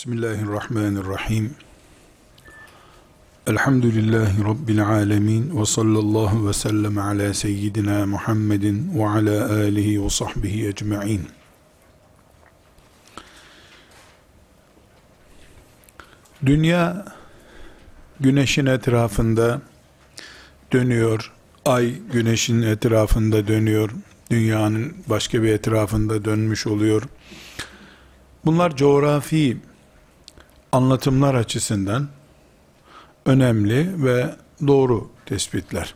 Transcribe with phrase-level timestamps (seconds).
[0.00, 1.54] Bismillahirrahmanirrahim.
[3.46, 10.68] Elhamdülillahi Rabbil alemin ve sallallahu ve sellem ala seyyidina Muhammedin ve ala alihi ve sahbihi
[10.68, 11.28] ecma'in.
[16.46, 17.04] Dünya
[18.20, 19.62] güneşin etrafında
[20.72, 21.32] dönüyor.
[21.64, 23.90] Ay güneşin etrafında dönüyor.
[24.30, 27.02] Dünyanın başka bir etrafında dönmüş oluyor.
[28.44, 29.56] Bunlar coğrafi
[30.72, 32.08] anlatımlar açısından
[33.26, 34.34] önemli ve
[34.66, 35.94] doğru tespitler.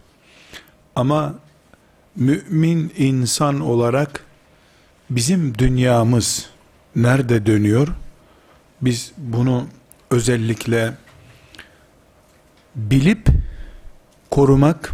[0.97, 1.35] Ama
[2.17, 4.25] mümin insan olarak
[5.11, 6.47] bizim dünyamız
[6.97, 7.89] nerede dönüyor?
[8.81, 9.67] Biz bunu
[10.11, 10.95] özellikle
[12.75, 13.29] bilip
[14.31, 14.93] korumak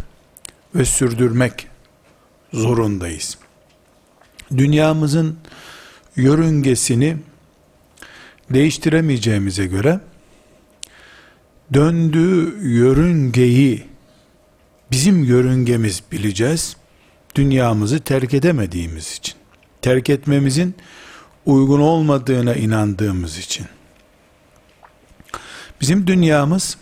[0.75, 1.67] ve sürdürmek
[2.53, 3.37] zorundayız.
[4.57, 5.37] Dünyamızın
[6.15, 7.17] yörüngesini
[8.53, 9.99] değiştiremeyeceğimize göre
[11.73, 13.87] döndüğü yörüngeyi
[14.91, 16.77] bizim yörüngemiz bileceğiz.
[17.35, 19.35] Dünyamızı terk edemediğimiz için.
[19.81, 20.75] Terk etmemizin
[21.45, 23.67] uygun olmadığına inandığımız için.
[25.81, 26.77] Bizim dünyamız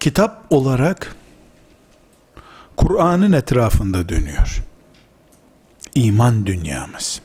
[0.00, 1.16] kitap olarak
[2.76, 4.62] Kur'an'ın etrafında dönüyor.
[5.94, 7.20] İman dünyamız.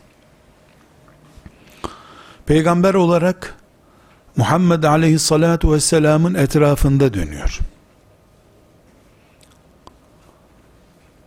[2.51, 3.55] Peygamber olarak
[4.35, 7.59] Muhammed aleyhissalatu vesselamın etrafında dönüyor.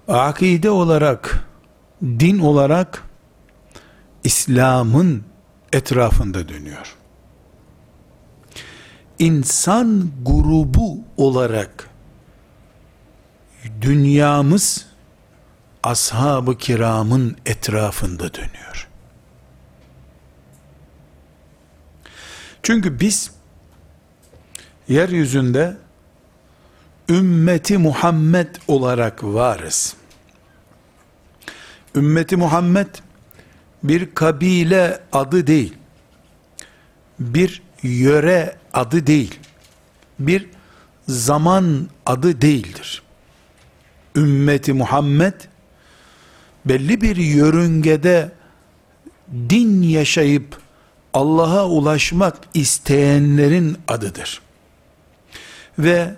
[0.09, 1.47] Akide olarak,
[2.03, 3.03] din olarak
[4.25, 5.25] İslam'ın
[5.73, 6.97] etrafında dönüyor.
[9.19, 11.91] İnsan grubu olarak
[13.81, 14.87] dünyamız
[15.83, 18.74] ashab-ı kiramın etrafında dönüyor.
[22.65, 23.31] Çünkü biz
[24.89, 25.77] yeryüzünde
[27.09, 29.97] ümmeti Muhammed olarak varız.
[31.95, 32.87] Ümmeti Muhammed
[33.83, 35.75] bir kabile adı değil.
[37.19, 39.41] Bir yöre adı değil.
[40.19, 40.49] Bir
[41.09, 43.03] zaman adı değildir.
[44.17, 45.35] Ümmeti Muhammed
[46.65, 48.33] belli bir yörüngede
[49.33, 50.64] din yaşayıp
[51.15, 54.41] Allah'a ulaşmak isteyenlerin adıdır.
[55.79, 56.15] Ve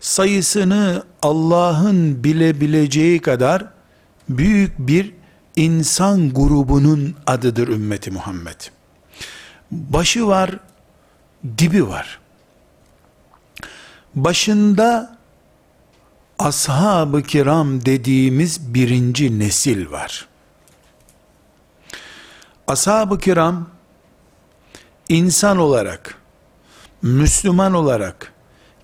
[0.00, 3.64] sayısını Allah'ın bilebileceği kadar
[4.28, 5.14] büyük bir
[5.56, 8.60] insan grubunun adıdır ümmeti Muhammed.
[9.70, 10.50] Başı var,
[11.58, 12.20] dibi var.
[14.14, 15.16] Başında
[16.38, 20.28] ashab-ı kiram dediğimiz birinci nesil var.
[22.66, 23.68] Ashab-ı kiram
[25.10, 26.14] insan olarak,
[27.02, 28.32] Müslüman olarak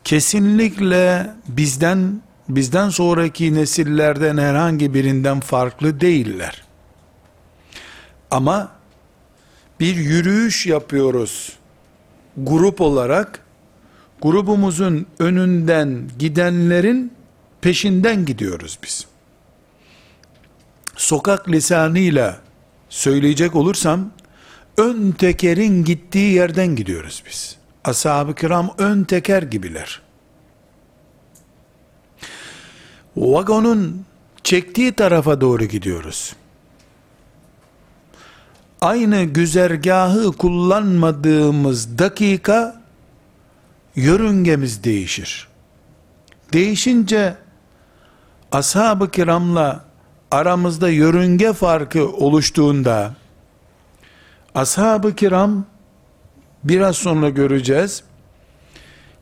[0.04, 6.64] kesinlikle bizden bizden sonraki nesillerden herhangi birinden farklı değiller.
[8.30, 8.72] Ama
[9.80, 11.52] bir yürüyüş yapıyoruz
[12.36, 13.40] grup olarak
[14.22, 17.12] grubumuzun önünden gidenlerin
[17.60, 19.06] peşinden gidiyoruz biz.
[20.96, 22.40] Sokak lisanıyla
[22.88, 24.10] söyleyecek olursam
[24.76, 27.56] ön tekerin gittiği yerden gidiyoruz biz.
[27.84, 30.02] Ashab-ı kiram ön teker gibiler.
[33.16, 34.04] Vagonun
[34.42, 36.36] çektiği tarafa doğru gidiyoruz.
[38.80, 42.82] Aynı güzergahı kullanmadığımız dakika
[43.96, 45.48] yörüngemiz değişir.
[46.52, 47.36] Değişince
[48.52, 49.84] ashab-ı kiramla
[50.30, 53.14] aramızda yörünge farkı oluştuğunda
[54.56, 55.64] ashab-ı kiram
[56.64, 58.02] biraz sonra göreceğiz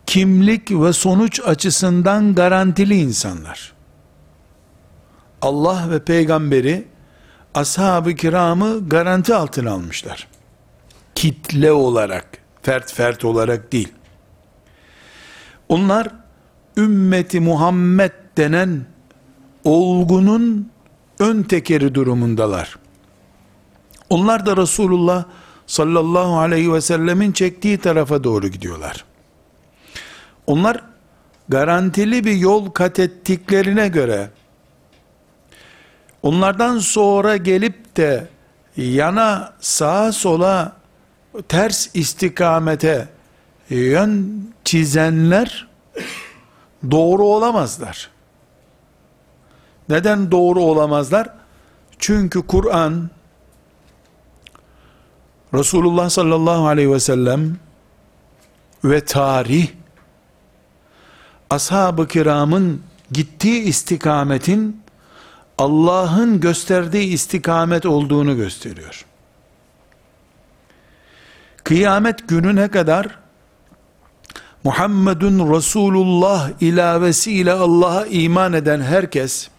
[0.05, 3.73] kimlik ve sonuç açısından garantili insanlar.
[5.41, 6.87] Allah ve peygamberi
[7.53, 10.27] ashab-ı kiramı garanti altına almışlar.
[11.15, 12.27] Kitle olarak,
[12.61, 13.93] fert fert olarak değil.
[15.69, 16.07] Onlar
[16.77, 18.85] ümmeti Muhammed denen
[19.63, 20.71] olgunun
[21.19, 22.84] ön tekeri durumundalar.
[24.09, 25.25] Onlar da Resulullah
[25.67, 29.05] sallallahu aleyhi ve sellemin çektiği tarafa doğru gidiyorlar.
[30.47, 30.81] Onlar
[31.49, 34.29] garantili bir yol kat ettiklerine göre
[36.23, 38.27] onlardan sonra gelip de
[38.77, 40.75] yana sağa sola
[41.47, 43.09] ters istikamete
[43.69, 45.67] yön çizenler
[46.91, 48.09] doğru olamazlar.
[49.89, 51.29] Neden doğru olamazlar?
[51.99, 53.09] Çünkü Kur'an
[55.53, 57.57] Resulullah sallallahu aleyhi ve sellem
[58.83, 59.67] ve tarih
[61.49, 62.81] ashab-ı kiramın
[63.11, 64.81] gittiği istikametin
[65.57, 69.05] Allah'ın gösterdiği istikamet olduğunu gösteriyor.
[71.63, 73.19] Kıyamet gününe kadar
[74.63, 79.49] Muhammedun Resulullah ilavesiyle Allah'a iman eden herkes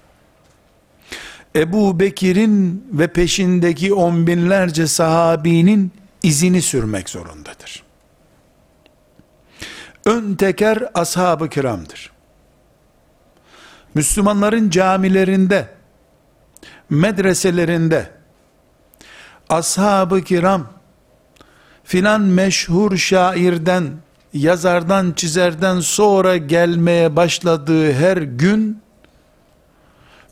[1.56, 5.92] Ebu Bekir'in ve peşindeki on binlerce sahabinin
[6.22, 7.82] izini sürmek zorundadır.
[10.04, 12.12] Ön teker ashab-ı kiramdır.
[13.94, 15.68] Müslümanların camilerinde,
[16.90, 18.10] medreselerinde,
[19.48, 20.66] ashab-ı kiram,
[21.84, 23.84] filan meşhur şairden,
[24.32, 28.82] yazardan, çizerden sonra gelmeye başladığı her gün,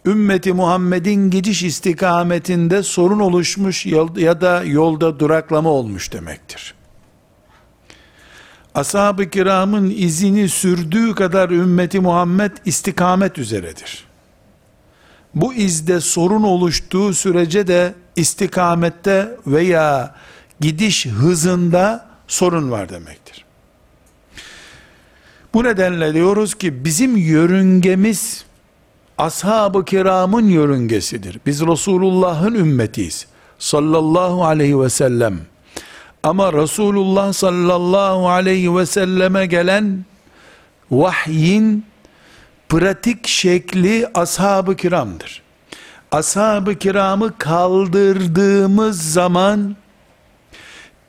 [0.06, 3.86] ümmeti Muhammed'in gidiş istikametinde sorun oluşmuş
[4.16, 6.74] ya da yolda duraklama olmuş demektir.
[8.74, 14.04] Ashab-ı kiramın izini sürdüğü kadar ümmeti Muhammed istikamet üzeredir.
[15.34, 20.14] Bu izde sorun oluştuğu sürece de istikamette veya
[20.60, 23.44] gidiş hızında sorun var demektir.
[25.54, 28.44] Bu nedenle diyoruz ki bizim yörüngemiz
[29.18, 31.40] ashab-ı kiramın yörüngesidir.
[31.46, 33.26] Biz Resulullah'ın ümmetiyiz.
[33.58, 35.40] Sallallahu aleyhi ve sellem.
[36.22, 40.04] Ama Resulullah sallallahu aleyhi ve selleme gelen
[40.90, 41.86] vahyin
[42.68, 45.42] pratik şekli ashab-ı kiramdır.
[46.12, 49.76] Ashab-ı kiramı kaldırdığımız zaman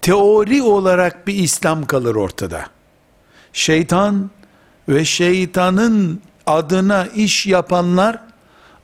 [0.02, 2.66] teori olarak bir İslam kalır ortada.
[3.54, 4.30] Şeytan
[4.90, 8.20] ve şeytanın adına iş yapanlar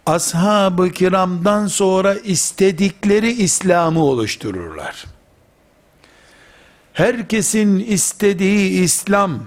[0.05, 5.05] ashab-ı kiramdan sonra istedikleri İslam'ı oluştururlar.
[6.93, 9.39] Herkesin istediği İslam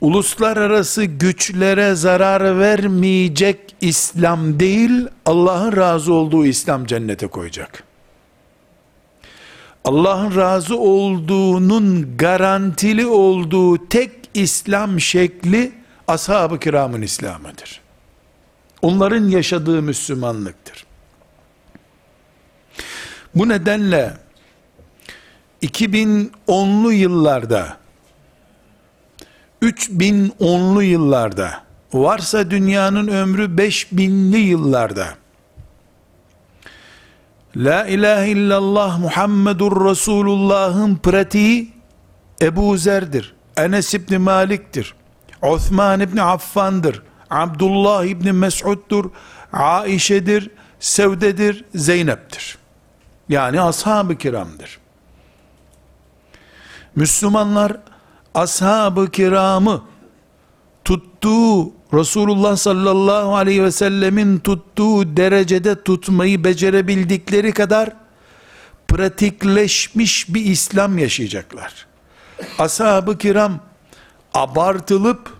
[0.00, 7.84] uluslararası güçlere zarar vermeyecek İslam değil, Allah'ın razı olduğu İslam cennete koyacak.
[9.84, 15.72] Allah'ın razı olduğunun garantili olduğu tek İslam şekli
[16.08, 17.80] ashab-ı kiramın İslam'ıdır.
[18.82, 20.86] Onların yaşadığı Müslümanlıktır.
[23.34, 24.16] Bu nedenle
[25.62, 27.76] 2010'lu yıllarda
[29.62, 35.06] 3010'lu yıllarda varsa dünyanın ömrü 5000'li yıllarda
[37.56, 41.72] La ilahe illallah Muhammedur Resulullah'ın pratiği
[42.42, 43.34] Ebu Zer'dir.
[43.56, 44.94] Enes İbni Malik'tir.
[45.44, 47.02] Osman İbni Affan'dır.
[47.30, 49.10] Abdullah İbni Mes'ud'dur.
[49.52, 50.50] Aişe'dir.
[50.80, 51.64] Sevde'dir.
[51.74, 52.58] Zeynep'tir.
[53.28, 54.78] Yani ashab-ı kiramdır.
[56.96, 57.76] Müslümanlar
[58.34, 59.82] ashab-ı kiramı
[60.84, 67.90] tuttuğu Resulullah sallallahu aleyhi ve sellemin tuttuğu derecede tutmayı becerebildikleri kadar
[68.88, 71.86] pratikleşmiş bir İslam yaşayacaklar.
[72.58, 73.60] Ashab-ı kiram
[74.34, 75.30] abartılıp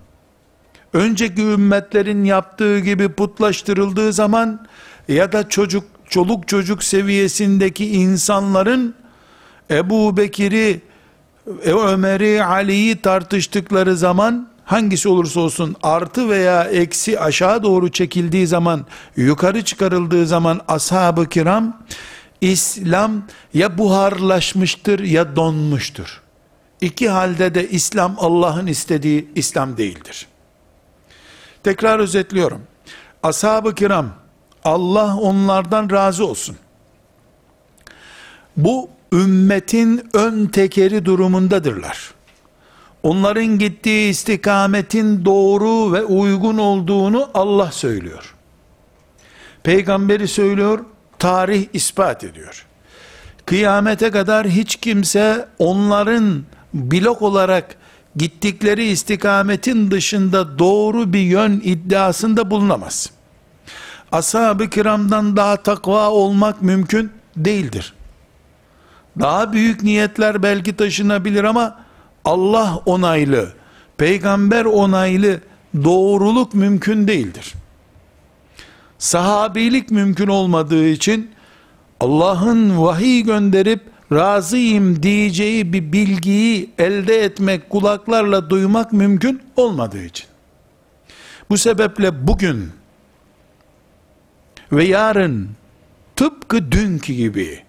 [0.92, 4.66] önceki ümmetlerin yaptığı gibi putlaştırıldığı zaman
[5.08, 8.94] ya da çocuk çoluk çocuk seviyesindeki insanların
[9.70, 10.80] Ebu Bekir'i
[11.64, 18.86] e, Ömer'i, Ali'yi tartıştıkları zaman hangisi olursa olsun artı veya eksi aşağı doğru çekildiği zaman
[19.16, 21.76] yukarı çıkarıldığı zaman ashab-ı kiram
[22.40, 23.22] İslam
[23.54, 26.23] ya buharlaşmıştır ya donmuştur.
[26.80, 30.26] İki halde de İslam Allah'ın istediği İslam değildir.
[31.62, 32.62] Tekrar özetliyorum.
[33.22, 34.10] Ashab-ı kiram
[34.64, 36.56] Allah onlardan razı olsun.
[38.56, 42.14] Bu ümmetin ön tekeri durumundadırlar.
[43.02, 48.34] Onların gittiği istikametin doğru ve uygun olduğunu Allah söylüyor.
[49.62, 50.84] Peygamberi söylüyor,
[51.18, 52.66] tarih ispat ediyor.
[53.46, 57.76] Kıyamete kadar hiç kimse onların blok olarak
[58.16, 63.10] gittikleri istikametin dışında doğru bir yön iddiasında bulunamaz.
[64.12, 67.94] Ashab-ı kiramdan daha takva olmak mümkün değildir.
[69.20, 71.78] Daha büyük niyetler belki taşınabilir ama
[72.24, 73.52] Allah onaylı,
[73.96, 75.40] peygamber onaylı
[75.84, 77.54] doğruluk mümkün değildir.
[78.98, 81.30] Sahabilik mümkün olmadığı için
[82.00, 90.26] Allah'ın vahiy gönderip razıyım diyeceği bir bilgiyi elde etmek, kulaklarla duymak mümkün olmadığı için.
[91.50, 92.70] Bu sebeple bugün
[94.72, 95.50] ve yarın
[96.16, 97.62] tıpkı dünkü gibi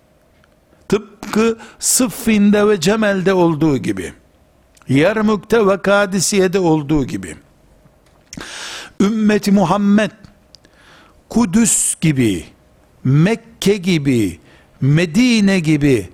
[0.90, 4.14] tıpkı Sıffin'de ve Cemel'de olduğu gibi,
[4.90, 7.36] Yermük'te ve Kadisiye'de olduğu gibi,
[9.02, 10.12] ümmeti Muhammed,
[11.30, 12.46] Kudüs gibi,
[13.04, 14.40] Mekke gibi,
[14.82, 16.10] Medine gibi,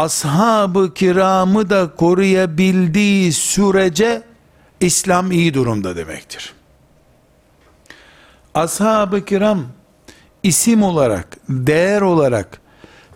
[0.00, 4.22] ashab-ı kiramı da koruyabildiği sürece,
[4.80, 6.52] İslam iyi durumda demektir.
[8.54, 9.62] Ashab-ı kiram,
[10.42, 12.60] isim olarak, değer olarak,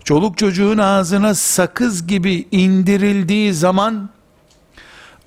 [0.03, 4.09] çoluk çocuğun ağzına sakız gibi indirildiği zaman,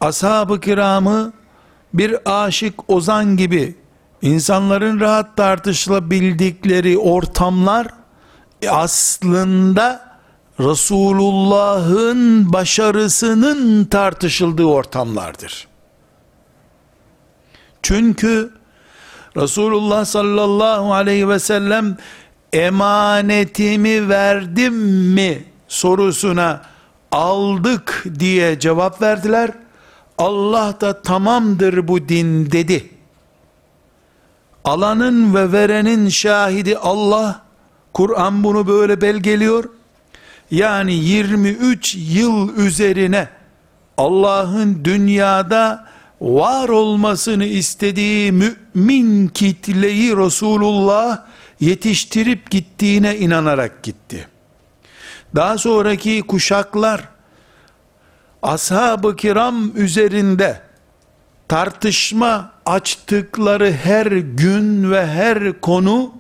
[0.00, 1.33] ashab-ı kiramı
[1.95, 3.75] bir aşık ozan gibi
[4.23, 7.87] insanların rahat tartışılabildikleri ortamlar
[8.69, 10.08] aslında
[10.61, 15.69] Resulullah'ın başarısının tartışıldığı ortamlardır.
[17.83, 18.50] Çünkü
[19.37, 21.97] Resulullah sallallahu aleyhi ve sellem
[22.53, 24.75] emanetimi verdim
[25.15, 26.62] mi sorusuna
[27.12, 29.50] aldık diye cevap verdiler.
[30.19, 32.91] Allah da tamamdır bu din dedi.
[34.65, 37.43] Alanın ve verenin şahidi Allah.
[37.95, 39.65] Kur'an bunu böyle belgeliyor.
[40.50, 43.28] Yani 23 yıl üzerine
[43.97, 45.87] Allah'ın dünyada
[46.21, 51.25] var olmasını istediği mümin kitleyi Resulullah
[51.61, 54.28] yetiştirip gittiğine inanarak gitti.
[55.35, 57.09] Daha sonraki kuşaklar
[58.43, 60.61] ashab-ı kiram üzerinde
[61.49, 66.17] tartışma açtıkları her gün ve her konu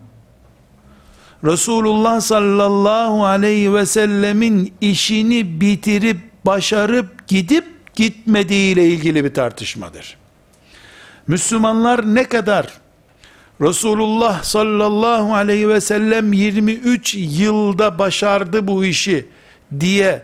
[1.44, 6.16] Resulullah sallallahu aleyhi ve sellemin işini bitirip
[6.46, 7.64] başarıp gidip
[7.94, 10.16] gitmediği ile ilgili bir tartışmadır.
[11.26, 12.72] Müslümanlar ne kadar
[13.60, 19.26] Resulullah sallallahu aleyhi ve sellem 23 yılda başardı bu işi
[19.80, 20.22] diye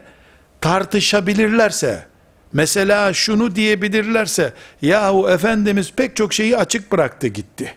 [0.61, 2.07] tartışabilirlerse,
[2.53, 4.53] mesela şunu diyebilirlerse,
[4.83, 7.75] yahu Efendimiz pek çok şeyi açık bıraktı gitti.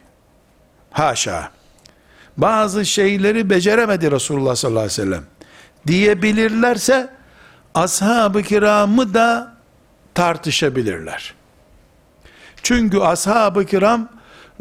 [0.92, 1.57] Haşa.
[2.38, 5.24] Bazı şeyleri beceremedi Resulullah sallallahu aleyhi ve sellem
[5.88, 7.10] diyebilirlerse,
[7.74, 9.58] ashab-ı kiramı da
[10.14, 11.34] tartışabilirler.
[12.64, 14.10] Çünkü ashab-ı kiram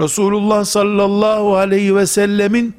[0.00, 2.76] Resulullah sallallahu aleyhi ve sellemin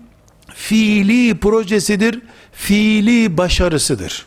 [0.54, 4.26] fiili projesidir, fiili başarısıdır.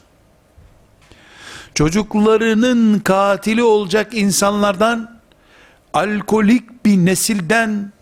[1.74, 5.20] Çocuklarının katili olacak insanlardan,
[5.94, 7.92] alkolik bir nesilden,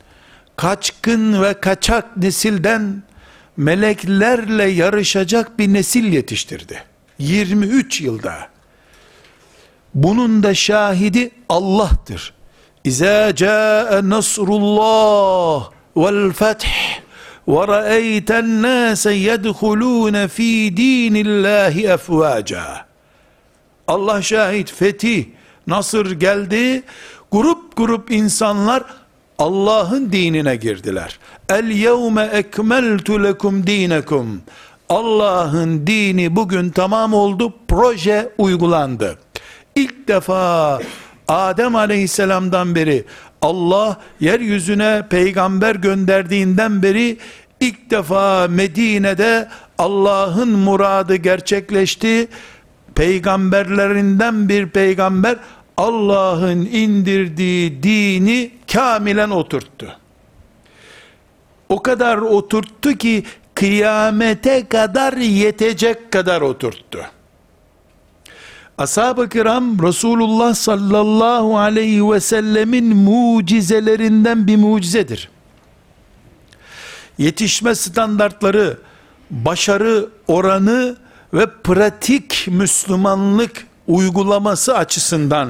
[0.58, 3.02] kaçkın ve kaçak nesilden,
[3.56, 6.84] meleklerle yarışacak bir nesil yetiştirdi.
[7.18, 8.48] 23 yılda.
[9.94, 12.34] Bunun da şahidi Allah'tır.
[12.84, 16.66] İza caa nasrullah vel feth
[17.48, 22.86] ve ra'eyten nase yedhulun fi dinillahi efvaca.
[23.86, 25.26] Allah şahit fetih,
[25.66, 26.82] nasır geldi.
[27.32, 28.84] Grup grup insanlar
[29.38, 31.18] Allah'ın dinine girdiler.
[31.48, 34.40] El yevme ekmeltu lekum dinekum.
[34.88, 37.54] Allah'ın dini bugün tamam oldu.
[37.68, 39.18] Proje uygulandı.
[39.74, 40.80] İlk defa
[41.28, 43.04] Adem aleyhisselamdan beri
[43.42, 47.18] Allah yeryüzüne peygamber gönderdiğinden beri
[47.60, 52.28] ilk defa Medine'de Allah'ın muradı gerçekleşti.
[52.94, 55.36] Peygamberlerinden bir peygamber
[55.78, 59.96] Allah'ın indirdiği dini kamilen oturttu.
[61.68, 66.98] O kadar oturttu ki kıyamete kadar yetecek kadar oturttu.
[68.78, 75.28] Ashab-ı kiram Resulullah sallallahu aleyhi ve sellemin mucizelerinden bir mucizedir.
[77.18, 78.78] Yetişme standartları,
[79.30, 80.96] başarı oranı
[81.34, 85.48] ve pratik Müslümanlık uygulaması açısından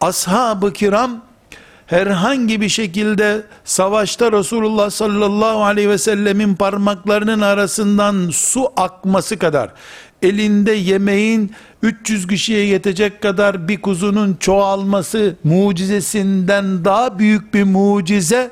[0.00, 1.20] ashab-ı kiram
[1.86, 9.70] herhangi bir şekilde savaşta Resulullah sallallahu aleyhi ve sellemin parmaklarının arasından su akması kadar
[10.22, 18.50] elinde yemeğin 300 kişiye yetecek kadar bir kuzunun çoğalması mucizesinden daha büyük bir mucize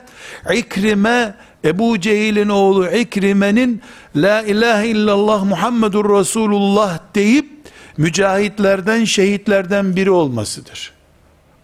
[0.55, 3.83] İkrime Ebu Cehil'in oğlu İkrime'nin
[4.17, 7.52] La ilahe illallah Muhammedur Resulullah deyip
[7.97, 10.93] mücahitlerden şehitlerden biri olmasıdır.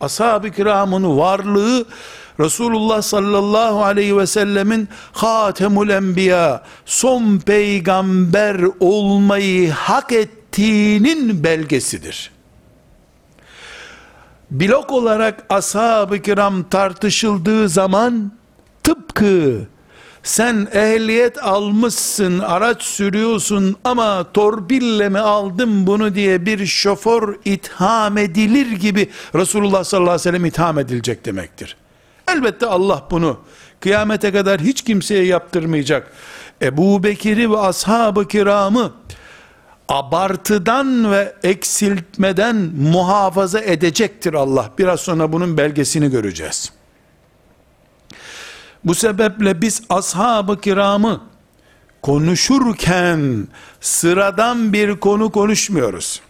[0.00, 1.86] Ashab-ı kiramın varlığı
[2.40, 12.30] Resulullah sallallahu aleyhi ve sellemin hatemul enbiya son peygamber olmayı hak ettiğinin belgesidir.
[14.50, 18.32] Blok olarak ashab-ı kiram tartışıldığı zaman
[18.82, 19.66] tıpkı
[20.28, 28.70] sen ehliyet almışsın, araç sürüyorsun ama torpille mi aldım bunu diye bir şoför itham edilir
[28.72, 31.76] gibi Resulullah sallallahu aleyhi ve sellem itham edilecek demektir.
[32.28, 33.40] Elbette Allah bunu
[33.80, 36.12] kıyamete kadar hiç kimseye yaptırmayacak.
[36.62, 38.92] Ebu Bekir'i ve ashab-ı kiramı
[39.88, 42.56] abartıdan ve eksiltmeden
[42.92, 44.70] muhafaza edecektir Allah.
[44.78, 46.77] Biraz sonra bunun belgesini göreceğiz.
[48.84, 51.20] Bu sebeple biz ashab-ı kiramı
[52.02, 53.48] konuşurken
[53.80, 56.20] sıradan bir konu konuşmuyoruz.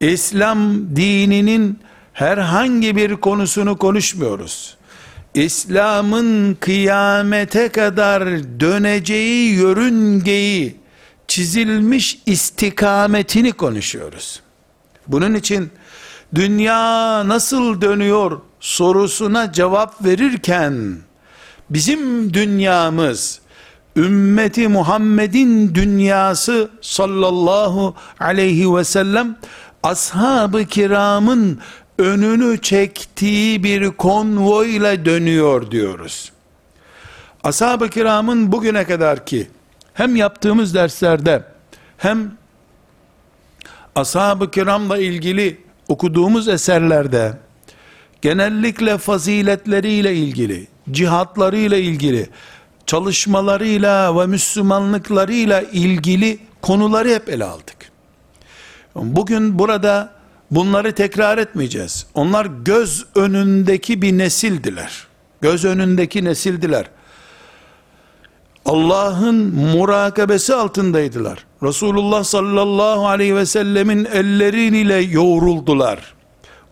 [0.00, 1.78] İslam dininin
[2.12, 4.76] herhangi bir konusunu konuşmuyoruz.
[5.34, 8.24] İslam'ın kıyamete kadar
[8.60, 10.76] döneceği yörüngeyi
[11.28, 14.40] çizilmiş istikametini konuşuyoruz.
[15.06, 15.70] Bunun için
[16.34, 20.98] dünya nasıl dönüyor sorusuna cevap verirken
[21.70, 23.40] bizim dünyamız
[23.96, 29.36] ümmeti Muhammed'in dünyası sallallahu aleyhi ve sellem
[29.82, 31.58] ashab-ı kiramın
[31.98, 36.32] önünü çektiği bir konvoyla dönüyor diyoruz.
[37.44, 39.50] Ashab-ı kiramın bugüne kadar ki
[39.94, 41.44] hem yaptığımız derslerde
[41.96, 42.32] hem
[43.94, 47.32] ashab-ı kiramla ilgili okuduğumuz eserlerde
[48.22, 52.28] genellikle faziletleriyle ilgili, cihatlarıyla ilgili,
[52.86, 57.92] çalışmalarıyla ve Müslümanlıklarıyla ilgili konuları hep ele aldık.
[58.94, 60.12] Bugün burada
[60.50, 62.06] bunları tekrar etmeyeceğiz.
[62.14, 65.06] Onlar göz önündeki bir nesildiler.
[65.40, 66.86] Göz önündeki nesildiler.
[68.64, 71.46] Allah'ın murakabesi altındaydılar.
[71.62, 76.14] Resulullah sallallahu aleyhi ve sellemin elleriyle yoğruldular.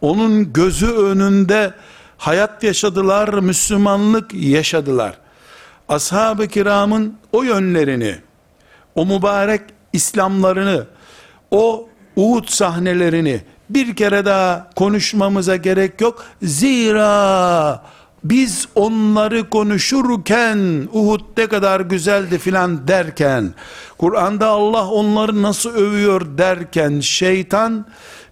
[0.00, 1.74] Onun gözü önünde
[2.18, 5.18] hayat yaşadılar, Müslümanlık yaşadılar.
[5.88, 8.16] Ashab-ı kiramın o yönlerini,
[8.94, 9.60] o mübarek
[9.92, 10.86] İslamlarını,
[11.50, 16.24] o Uhud sahnelerini bir kere daha konuşmamıza gerek yok.
[16.42, 17.82] Zira
[18.24, 23.54] biz onları konuşurken Uhud ne kadar güzeldi filan derken
[23.98, 27.86] Kur'an'da Allah onları nasıl övüyor derken şeytan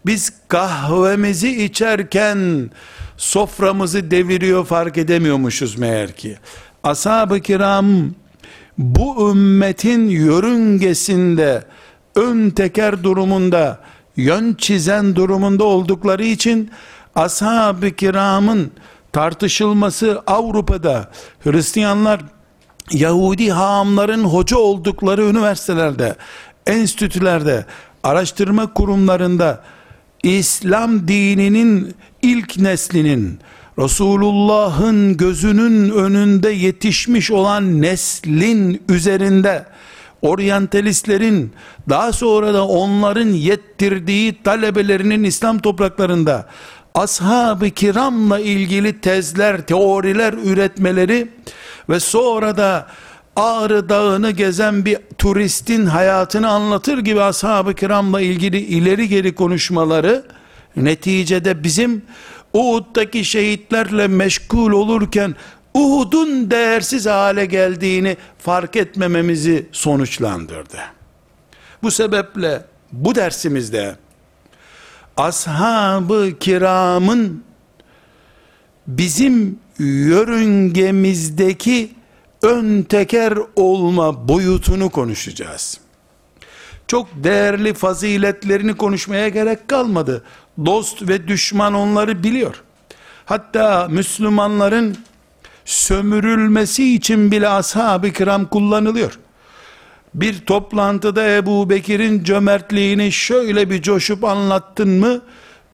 [0.09, 2.71] biz kahvemizi içerken
[3.16, 6.37] soframızı deviriyor fark edemiyormuşuz meğer ki.
[6.83, 7.87] Ashab-ı kiram
[8.79, 11.64] bu ümmetin yörüngesinde
[12.14, 13.81] ön teker durumunda
[14.16, 16.71] yön çizen durumunda oldukları için
[17.14, 18.71] ashab-ı kiramın
[19.12, 21.11] tartışılması Avrupa'da
[21.44, 22.21] Hristiyanlar
[22.90, 26.16] Yahudi haamların hoca oldukları üniversitelerde,
[26.66, 27.64] enstitülerde,
[28.03, 29.62] araştırma kurumlarında
[30.22, 33.38] İslam dininin ilk neslinin
[33.78, 39.64] Resulullah'ın gözünün önünde yetişmiş olan neslin üzerinde
[40.22, 41.52] oryantalistlerin
[41.88, 46.48] daha sonra da onların yettirdiği talebelerinin İslam topraklarında
[46.94, 51.28] ashab-ı kiramla ilgili tezler, teoriler üretmeleri
[51.88, 52.87] ve sonra da
[53.38, 60.24] Ağrı Dağı'nı gezen bir turistin hayatını anlatır gibi ashab-ı kiramla ilgili ileri geri konuşmaları
[60.77, 62.03] neticede bizim
[62.53, 65.35] Uhud'daki şehitlerle meşgul olurken
[65.74, 70.79] Uhud'un değersiz hale geldiğini fark etmememizi sonuçlandırdı.
[71.83, 73.96] Bu sebeple bu dersimizde
[75.16, 77.44] ashab-ı kiramın
[78.87, 81.97] bizim yörüngemizdeki
[82.42, 85.81] ön teker olma boyutunu konuşacağız.
[86.87, 90.24] Çok değerli faziletlerini konuşmaya gerek kalmadı.
[90.66, 92.62] Dost ve düşman onları biliyor.
[93.24, 94.96] Hatta Müslümanların
[95.64, 99.18] sömürülmesi için bile ashab-ı kiram kullanılıyor.
[100.14, 105.20] Bir toplantıda Ebu Bekir'in cömertliğini şöyle bir coşup anlattın mı,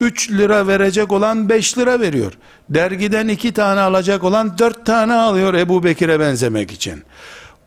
[0.01, 2.33] 3 lira verecek olan 5 lira veriyor.
[2.69, 7.03] Dergiden 2 tane alacak olan 4 tane alıyor Ebu Bekir'e benzemek için.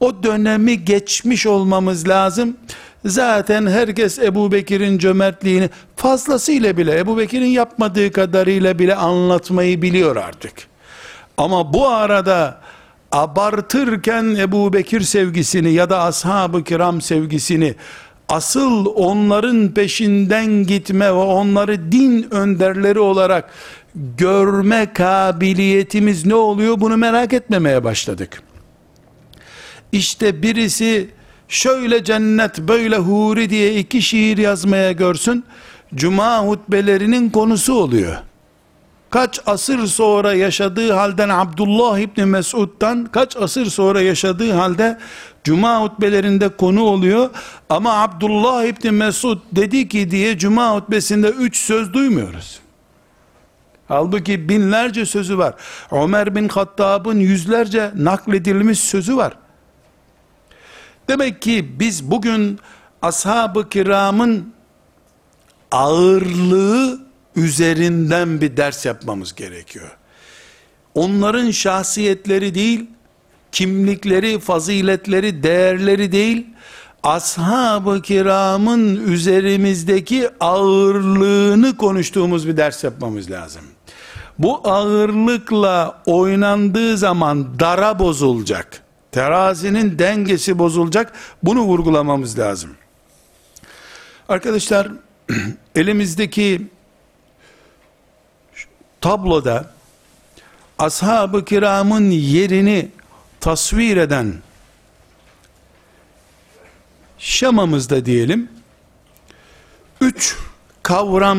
[0.01, 2.57] O dönemi geçmiş olmamız lazım.
[3.05, 10.53] Zaten herkes Ebu Bekir'in cömertliğini fazlasıyla bile Ebu Bekir'in yapmadığı kadarıyla bile anlatmayı biliyor artık.
[11.37, 12.61] Ama bu arada
[13.13, 17.75] abartırken Ebu Bekir sevgisini ya da ashab-ı kiram sevgisini
[18.29, 23.51] asıl onların peşinden gitme ve onları din önderleri olarak
[23.95, 28.43] görme kabiliyetimiz ne oluyor bunu merak etmemeye başladık.
[29.93, 31.09] İşte birisi
[31.49, 35.45] şöyle cennet böyle huri diye iki şiir yazmaya görsün,
[35.95, 38.17] cuma hutbelerinin konusu oluyor.
[39.11, 44.99] Kaç asır sonra yaşadığı halden Abdullah İbni Mesud'dan kaç asır sonra yaşadığı halde
[45.45, 47.31] Cuma hutbelerinde konu oluyor.
[47.71, 52.61] Ama Abdullah İbni Mesud dedi ki diye Cuma hutbesinde üç söz duymuyoruz.
[53.89, 55.55] Halbuki binlerce sözü var.
[55.93, 59.33] Ömer bin Hattab'ın yüzlerce nakledilmiş sözü var.
[61.09, 62.59] Demek ki biz bugün
[63.03, 64.55] ashab-ı kiramın
[65.71, 67.08] ağırlığı
[67.39, 69.97] üzerinden bir ders yapmamız gerekiyor.
[70.95, 72.87] Onların şahsiyetleri değil,
[73.53, 76.47] kimlikleri, faziletleri, değerleri değil,
[77.03, 83.63] ashab-ı kiramın üzerimizdeki ağırlığını konuştuğumuz bir ders yapmamız lazım.
[84.39, 88.83] Bu ağırlıkla oynandığı zaman dara bozulacak.
[89.13, 91.13] Terazinin dengesi bozulacak.
[91.43, 92.71] Bunu vurgulamamız lazım.
[94.29, 94.89] Arkadaşlar
[95.75, 96.67] elimizdeki
[99.01, 99.71] tabloda
[100.79, 102.91] ashab-ı kiramın yerini
[103.41, 104.35] tasvir eden
[107.19, 108.51] şemamızda diyelim
[110.01, 110.37] üç
[110.83, 111.39] kavram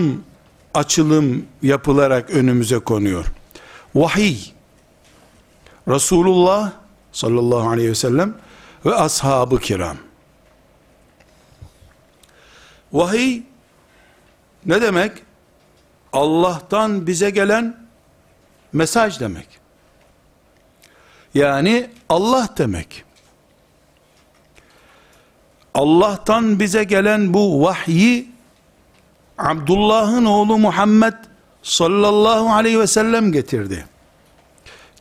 [0.73, 3.25] açılım yapılarak önümüze konuyor.
[3.95, 4.37] Vahiy,
[5.87, 6.71] Resulullah
[7.11, 8.35] sallallahu aleyhi ve sellem
[8.85, 9.97] ve ashab-ı kiram.
[12.93, 13.41] Vahiy
[14.65, 15.11] ne demek?
[16.13, 17.77] Allah'tan bize gelen
[18.73, 19.47] mesaj demek.
[21.33, 23.03] Yani Allah demek.
[25.73, 28.31] Allah'tan bize gelen bu vahyi
[29.37, 31.13] Abdullah'ın oğlu Muhammed
[31.63, 33.85] sallallahu aleyhi ve sellem getirdi.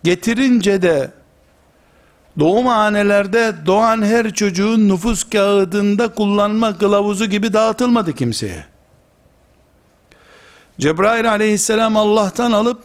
[0.05, 1.11] Getirince de
[2.39, 8.78] doğumhanelerde doğan her çocuğun nüfus kağıdında kullanma kılavuzu gibi dağıtılmadı kimseye.
[10.81, 12.83] Cebrail aleyhisselam Allah'tan alıp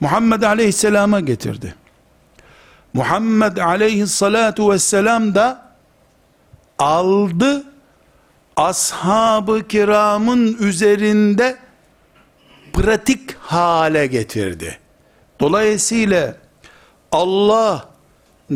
[0.00, 1.74] Muhammed aleyhisselama getirdi.
[2.92, 5.72] Muhammed aleyhissalatu vesselam da
[6.78, 7.64] aldı
[8.56, 11.56] ashab-ı kiramın üzerinde
[12.72, 14.78] pratik hale getirdi.
[15.40, 16.36] Dolayısıyla
[17.12, 17.88] Allah,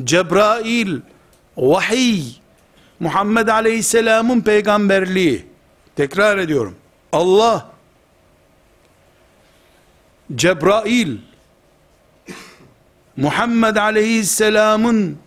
[0.05, 1.01] Cebrail,
[1.57, 2.23] vahiy,
[3.01, 5.47] Muhammed Aleyhisselam'ın peygamberliği,
[5.97, 6.77] tekrar ediyorum,
[7.17, 7.67] Allah,
[10.35, 11.19] Cebrail,
[13.17, 15.19] Muhammed Aleyhisselam'ın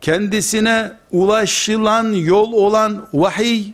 [0.00, 3.72] kendisine ulaşılan yol olan vahiy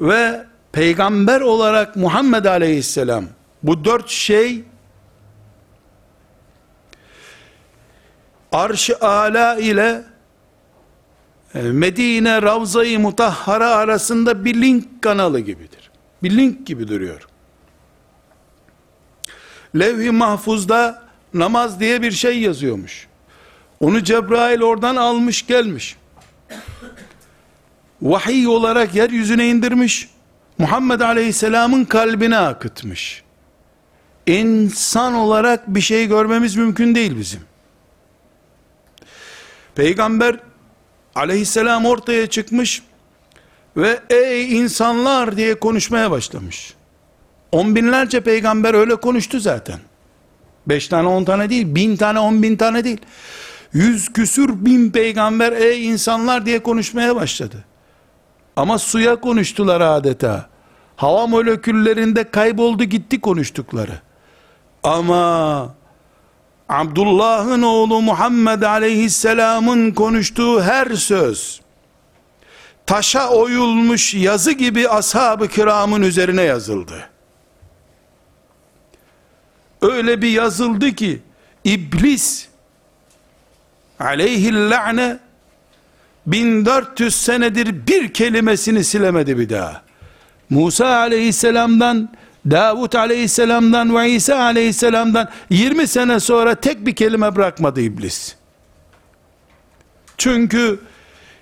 [0.00, 3.24] ve peygamber olarak Muhammed Aleyhisselam
[3.62, 4.64] bu dört şey
[8.52, 10.04] arş-ı ala ile
[11.54, 15.87] e, Medine Ravza-i Mutahhara arasında bir link kanalı gibidir.
[16.22, 17.28] Bir link gibi duruyor.
[19.78, 21.02] Levh-i Mahfuz'da
[21.34, 23.06] namaz diye bir şey yazıyormuş.
[23.80, 25.96] Onu Cebrail oradan almış gelmiş.
[28.02, 30.08] Vahiy olarak yeryüzüne indirmiş.
[30.58, 33.22] Muhammed Aleyhisselam'ın kalbine akıtmış.
[34.26, 37.40] İnsan olarak bir şey görmemiz mümkün değil bizim.
[39.74, 40.36] Peygamber
[41.14, 42.82] aleyhisselam ortaya çıkmış
[43.78, 46.74] ve ey insanlar diye konuşmaya başlamış.
[47.52, 49.78] On binlerce peygamber öyle konuştu zaten.
[50.66, 53.00] Beş tane on tane değil, bin tane on bin tane değil.
[53.72, 57.64] Yüz küsür bin peygamber ey insanlar diye konuşmaya başladı.
[58.56, 60.48] Ama suya konuştular adeta.
[60.96, 64.00] Hava moleküllerinde kayboldu gitti konuştukları.
[64.82, 65.74] Ama
[66.68, 71.60] Abdullah'ın oğlu Muhammed aleyhisselamın konuştuğu her söz
[72.88, 77.10] taşa oyulmuş yazı gibi ashab-ı kiramın üzerine yazıldı.
[79.82, 81.22] Öyle bir yazıldı ki
[81.64, 82.48] iblis
[84.00, 85.18] aleyhillâne
[86.26, 89.82] 1400 senedir bir kelimesini silemedi bir daha.
[90.50, 92.10] Musa aleyhisselamdan
[92.50, 98.36] Davut aleyhisselamdan ve İsa aleyhisselamdan 20 sene sonra tek bir kelime bırakmadı iblis.
[100.18, 100.80] Çünkü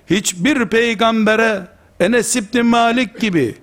[0.09, 1.67] hiçbir peygambere
[1.99, 3.55] Enes İbni Malik gibi,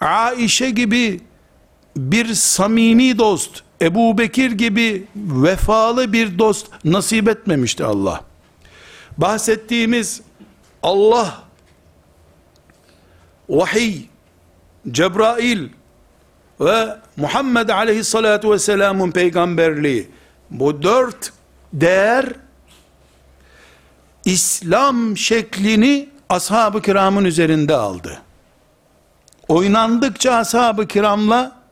[0.00, 1.20] Aişe gibi
[1.96, 8.20] bir samimi dost, Ebu Bekir gibi vefalı bir dost nasip etmemişti Allah.
[9.18, 10.22] Bahsettiğimiz
[10.82, 11.42] Allah,
[13.48, 14.02] vahiy,
[14.90, 15.68] Cebrail,
[16.60, 20.08] ve Muhammed aleyhissalatu vesselamın peygamberliği
[20.50, 21.32] bu dört
[21.72, 22.26] değer
[24.24, 28.22] İslam şeklini ashab-ı kiramın üzerinde aldı.
[29.48, 31.64] Oynandıkça ashab-ı kiramla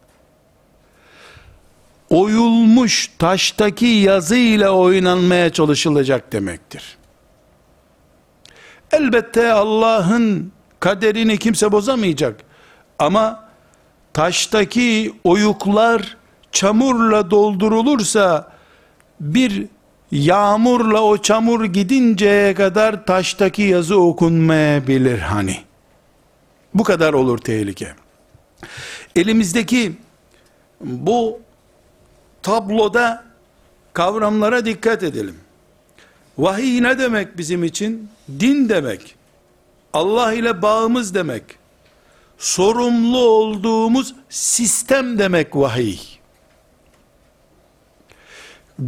[2.10, 6.96] oyulmuş taştaki yazı ile oynanmaya çalışılacak demektir.
[8.92, 12.40] Elbette Allah'ın kaderini kimse bozamayacak.
[12.98, 13.48] Ama
[14.12, 16.16] taştaki oyuklar
[16.52, 18.52] çamurla doldurulursa
[19.20, 19.66] bir
[20.12, 25.60] yağmurla o çamur gidinceye kadar taştaki yazı okunmayabilir hani.
[26.74, 27.94] Bu kadar olur tehlike.
[29.16, 29.92] Elimizdeki
[30.80, 31.40] bu
[32.42, 33.24] tabloda
[33.92, 35.36] kavramlara dikkat edelim.
[36.38, 38.08] Vahiy ne demek bizim için?
[38.40, 39.14] Din demek.
[39.92, 41.42] Allah ile bağımız demek.
[42.38, 45.98] Sorumlu olduğumuz sistem demek vahiy.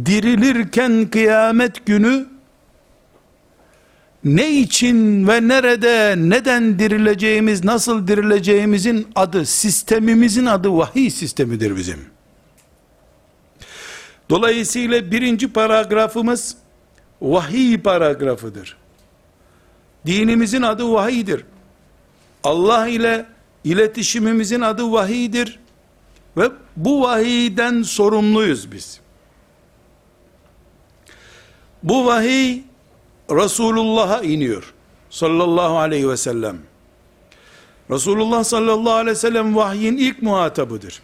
[0.05, 2.25] Dirilirken kıyamet günü
[4.23, 12.05] ne için ve nerede neden dirileceğimiz, nasıl dirileceğimizin adı, sistemimizin adı vahiy sistemidir bizim.
[14.29, 16.55] Dolayısıyla birinci paragrafımız
[17.21, 18.77] vahiy paragrafıdır.
[20.05, 21.45] Dinimizin adı vahiydir.
[22.43, 23.25] Allah ile
[23.63, 25.59] iletişimimizin adı vahiydir.
[26.37, 29.04] Ve bu vahiyden sorumluyuz biz.
[31.85, 32.61] Bu vahiy
[33.31, 34.73] Resulullah'a iniyor.
[35.09, 36.57] Sallallahu aleyhi ve sellem.
[37.91, 41.01] Resulullah sallallahu aleyhi ve sellem vahyin ilk muhatabıdır.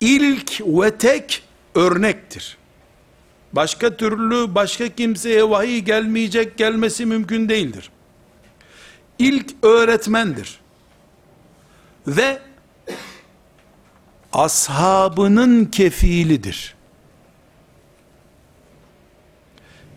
[0.00, 1.42] İlk ve tek
[1.74, 2.56] örnektir.
[3.52, 7.90] Başka türlü başka kimseye vahiy gelmeyecek gelmesi mümkün değildir.
[9.18, 10.60] İlk öğretmendir.
[12.06, 12.38] Ve
[14.32, 16.77] ashabının kefilidir.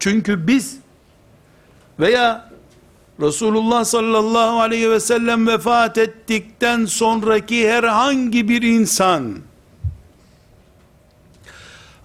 [0.02, 0.78] Çünkü biz
[2.00, 2.50] veya
[3.20, 9.38] Resulullah sallallahu aleyhi ve sellem vefat ettikten sonraki herhangi bir insan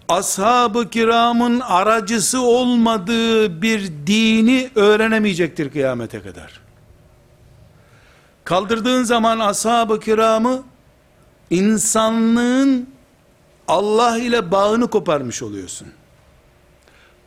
[0.08, 6.60] ashab-ı kiramın aracısı olmadığı bir dini öğrenemeyecektir kıyamete kadar.
[8.44, 10.62] Kaldırdığın zaman ashab-ı kiramı
[11.50, 12.90] insanlığın
[13.68, 15.88] Allah ile bağını koparmış oluyorsun.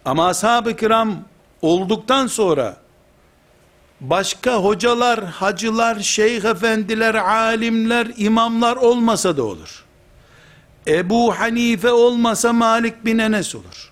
[0.09, 1.15] Ama ashab-ı kiram
[1.61, 2.77] olduktan sonra
[4.01, 9.85] başka hocalar, hacılar, şeyh efendiler, alimler, imamlar olmasa da olur.
[10.87, 13.91] Ebu Hanife olmasa Malik bin Enes olur.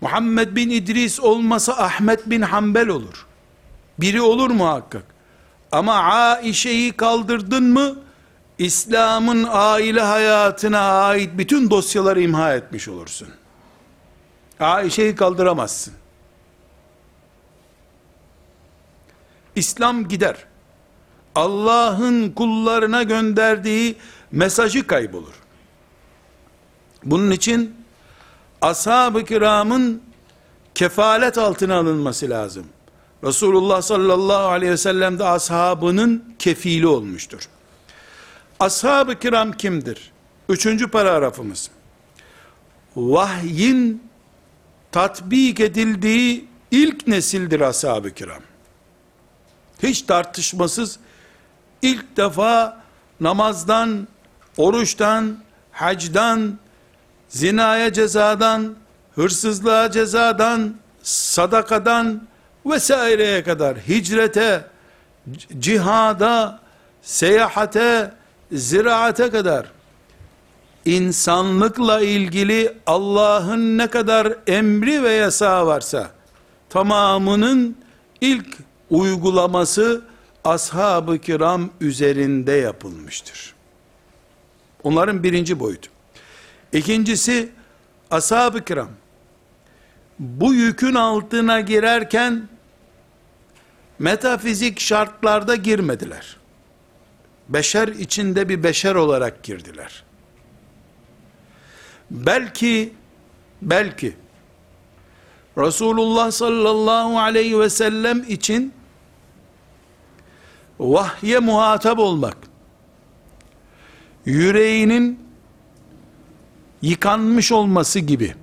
[0.00, 3.26] Muhammed bin İdris olmasa Ahmet bin Hanbel olur.
[3.98, 5.04] Biri olur muhakkak.
[5.72, 7.96] Ama Aişe'yi kaldırdın mı,
[8.58, 13.28] İslam'ın aile hayatına ait bütün dosyaları imha etmiş olursun.
[14.64, 15.94] Aişe'yi kaldıramazsın.
[19.56, 20.36] İslam gider.
[21.34, 23.96] Allah'ın kullarına gönderdiği
[24.32, 25.34] mesajı kaybolur.
[27.04, 27.76] Bunun için
[28.62, 30.02] ashab-ı kiramın
[30.74, 32.66] kefalet altına alınması lazım.
[33.24, 37.48] Resulullah sallallahu aleyhi ve sellem de ashabının kefili olmuştur.
[38.60, 40.12] Ashab-ı kiram kimdir?
[40.48, 41.70] Üçüncü paragrafımız.
[42.96, 44.02] Vahyin
[44.94, 48.42] tatbik edildiği ilk nesildir ashab-ı kiram.
[49.82, 50.98] Hiç tartışmasız
[51.82, 52.80] ilk defa
[53.20, 54.08] namazdan,
[54.56, 55.38] oruçtan,
[55.72, 56.58] hacdan,
[57.28, 58.74] zinaya cezadan,
[59.14, 62.28] hırsızlığa cezadan, sadakadan
[62.66, 64.64] vesaireye kadar hicrete,
[65.58, 66.60] cihada,
[67.02, 68.12] seyahate,
[68.52, 69.66] ziraate kadar
[70.84, 76.10] insanlıkla ilgili Allah'ın ne kadar emri ve yasağı varsa
[76.68, 77.76] tamamının
[78.20, 78.46] ilk
[78.90, 80.02] uygulaması
[80.44, 83.54] ashab-ı kiram üzerinde yapılmıştır.
[84.82, 85.90] Onların birinci boyutu.
[86.72, 87.50] İkincisi
[88.10, 88.90] ashab-ı kiram
[90.18, 92.48] bu yükün altına girerken
[93.98, 96.36] metafizik şartlarda girmediler.
[97.48, 100.04] Beşer içinde bir beşer olarak girdiler.
[102.10, 102.94] Belki
[103.62, 104.16] belki
[105.58, 108.72] Resulullah sallallahu aleyhi ve sellem için
[110.78, 112.36] vahye muhatap olmak,
[114.24, 115.20] yüreğinin
[116.82, 118.34] yıkanmış olması gibi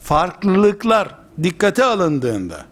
[0.00, 2.64] farklılıklar dikkate alındığında,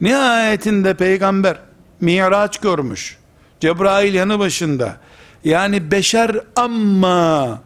[0.00, 1.58] nihayetinde peygamber
[2.00, 3.18] miraç görmüş,
[3.60, 4.96] Cebrail yanı başında,
[5.44, 7.60] yani beşer ama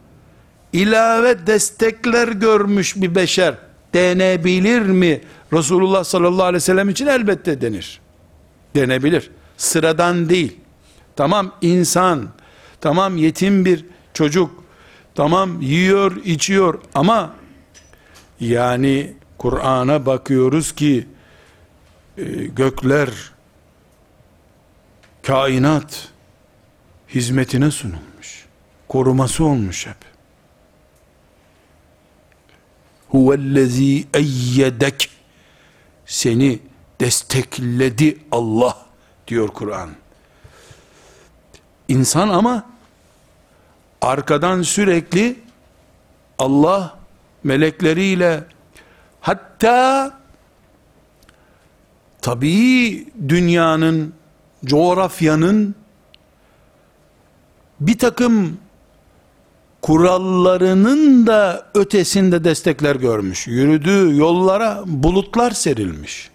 [0.73, 3.55] ilave destekler görmüş bir beşer
[3.95, 5.21] denebilir mi?
[5.53, 8.01] Resulullah sallallahu aleyhi ve sellem için elbette denir.
[8.77, 10.57] Denebilir sıradan değil.
[11.17, 12.29] Tamam insan,
[12.81, 14.61] tamam yetim bir çocuk,
[15.15, 17.35] Tamam yiyor, içiyor ama
[18.41, 21.07] yani Kur'an'a bakıyoruz ki
[22.19, 23.11] e, gökler
[25.23, 26.09] kainat
[27.09, 28.47] hizmetine sunulmuş.
[28.89, 30.10] Koruması olmuş hep.
[33.11, 35.11] Huvellezî eyyedek
[36.07, 36.59] seni
[37.01, 38.77] destekledi Allah
[39.29, 39.91] diyor Kur'an.
[41.89, 42.65] İnsan ama
[44.03, 45.37] arkadan sürekli
[46.39, 46.99] Allah
[47.45, 48.45] melekleriyle
[49.21, 50.13] hatta
[52.23, 54.15] tabii dünyanın
[54.65, 55.75] coğrafyanın
[57.81, 58.59] bir takım
[59.83, 63.47] kurallarının da ötesinde destekler görmüş.
[63.47, 66.31] Yürüdüğü yollara bulutlar serilmiş.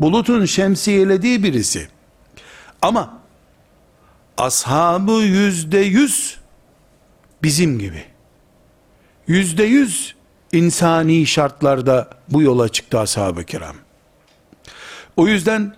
[0.00, 1.88] Bulutun şemsiyelediği birisi.
[2.82, 3.18] Ama
[4.38, 6.36] ashabı yüzde yüz
[7.42, 8.04] bizim gibi.
[9.26, 10.14] Yüzde yüz
[10.52, 13.76] insani şartlarda bu yola çıktı ashab-ı kiram.
[15.16, 15.74] O yüzden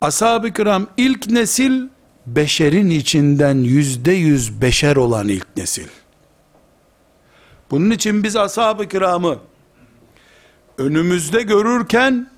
[0.00, 1.88] ashab-ı kiram ilk nesil
[2.26, 5.88] beşerin içinden yüzde yüz beşer olan ilk nesil.
[7.72, 9.38] Bunun için biz ashab-ı kiramı
[10.78, 12.30] önümüzde görürken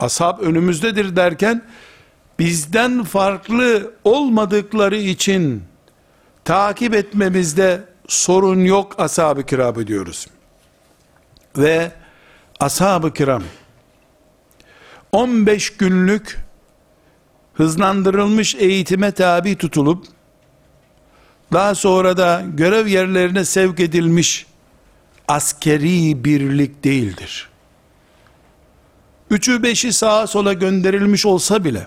[0.00, 1.62] ashab önümüzdedir derken
[2.38, 5.62] bizden farklı olmadıkları için
[6.44, 10.26] takip etmemizde sorun yok ashab-ı kiramı diyoruz.
[11.56, 11.92] Ve
[12.60, 13.42] ashab-ı kiram
[15.12, 16.38] 15 günlük
[17.54, 20.17] hızlandırılmış eğitime tabi tutulup
[21.52, 24.46] daha sonra da görev yerlerine sevk edilmiş
[25.28, 27.48] askeri birlik değildir.
[29.30, 31.86] Üçü beşi sağa sola gönderilmiş olsa bile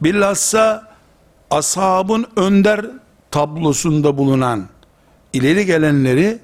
[0.00, 0.92] bilhassa
[1.50, 2.86] ashabın önder
[3.30, 4.68] tablosunda bulunan
[5.32, 6.38] ileri gelenleri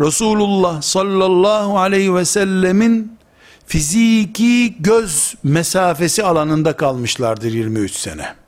[0.00, 3.18] Resulullah sallallahu aleyhi ve sellemin
[3.66, 8.39] fiziki göz mesafesi alanında kalmışlardır 23 sene.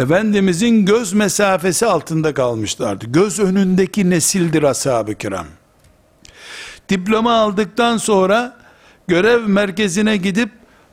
[0.00, 3.06] Efendimizin göz mesafesi altında kalmışlardı.
[3.06, 5.46] Göz önündeki nesildir ashab-ı kiram.
[6.88, 8.56] Diploma aldıktan sonra
[9.08, 10.50] görev merkezine gidip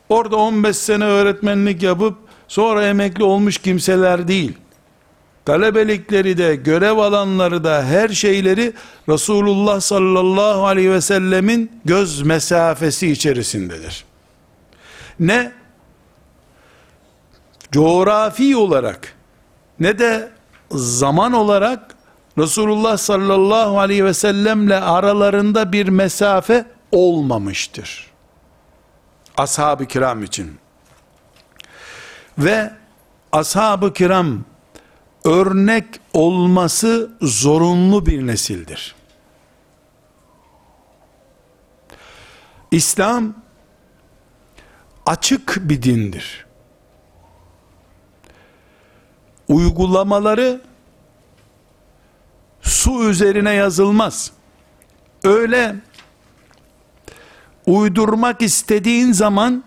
[0.10, 2.17] orada 15 sene öğretmenlik yapıp
[2.48, 4.54] sonra emekli olmuş kimseler değil.
[5.46, 8.74] Talebelikleri de görev alanları da her şeyleri
[9.10, 14.06] Resulullah sallallahu aleyhi ve sellemin göz mesafesi içerisindedir.
[15.20, 15.52] Ne
[17.78, 19.16] coğrafi olarak
[19.80, 20.32] ne de
[20.72, 21.96] zaman olarak
[22.38, 28.12] Resulullah sallallahu aleyhi ve sellemle aralarında bir mesafe olmamıştır.
[29.38, 30.58] Ashab-ı kiram için.
[32.38, 32.72] Ve
[33.32, 34.44] ashab-ı kiram
[35.26, 38.96] örnek olması zorunlu bir nesildir.
[42.72, 43.34] İslam
[45.06, 46.47] açık bir dindir.
[49.48, 50.62] Uygulamaları
[52.62, 54.32] su üzerine yazılmaz.
[55.24, 55.76] Öyle
[57.66, 59.64] uydurmak istediğin zaman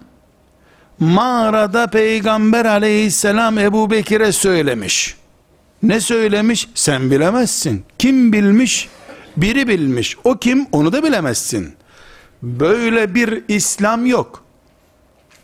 [0.99, 5.17] mağarada peygamber aleyhisselam Ebu Bekir'e söylemiş.
[5.83, 7.85] Ne söylemiş sen bilemezsin.
[7.99, 8.89] Kim bilmiş?
[9.37, 10.17] Biri bilmiş.
[10.25, 10.67] O kim?
[10.73, 11.75] Onu da bilemezsin.
[12.43, 14.45] Böyle bir İslam yok.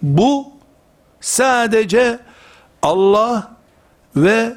[0.02, 0.52] Bu
[1.20, 2.18] sadece
[2.82, 3.55] Allah
[4.16, 4.56] ve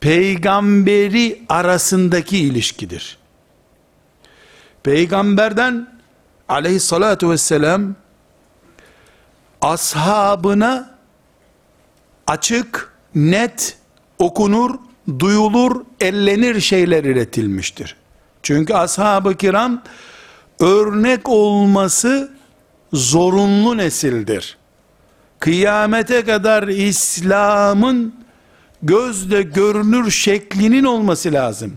[0.00, 3.18] peygamberi arasındaki ilişkidir.
[4.82, 5.88] Peygamberden
[6.48, 7.94] aleyhissalatu vesselam
[9.60, 10.94] ashabına
[12.26, 13.78] açık, net,
[14.18, 14.74] okunur,
[15.18, 17.96] duyulur, ellenir şeyler üretilmiştir.
[18.42, 19.82] Çünkü ashab-ı kiram
[20.60, 22.30] örnek olması
[22.92, 24.58] zorunlu nesildir.
[25.38, 28.14] Kıyamete kadar İslam'ın
[28.82, 31.76] gözle görünür şeklinin olması lazım.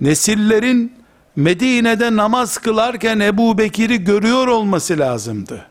[0.00, 0.92] Nesillerin
[1.36, 5.66] Medine'de namaz kılarken Ebu Bekir'i görüyor olması lazımdı.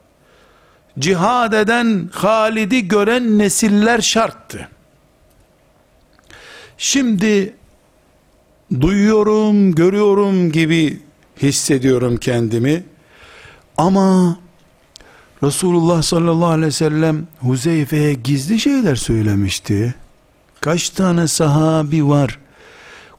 [1.00, 4.70] Cihad eden Halid'i gören nesiller şarttı.
[6.78, 7.54] Şimdi
[8.82, 11.00] duyuyorum, görüyorum gibi
[11.42, 12.84] hissediyorum kendimi.
[13.78, 14.40] Ama
[15.44, 19.96] Resulullah sallallahu aleyhi ve sellem Huzeyfe'ye gizli şeyler söylemişti.
[20.62, 22.40] Kaç tane sahabi var?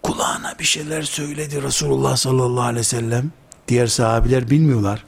[0.03, 3.30] Kulağına bir şeyler söyledi Resulullah sallallahu aleyhi ve sellem.
[3.68, 5.05] Diğer sahabiler bilmiyorlar.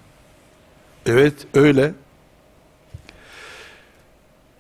[1.06, 1.94] Evet öyle.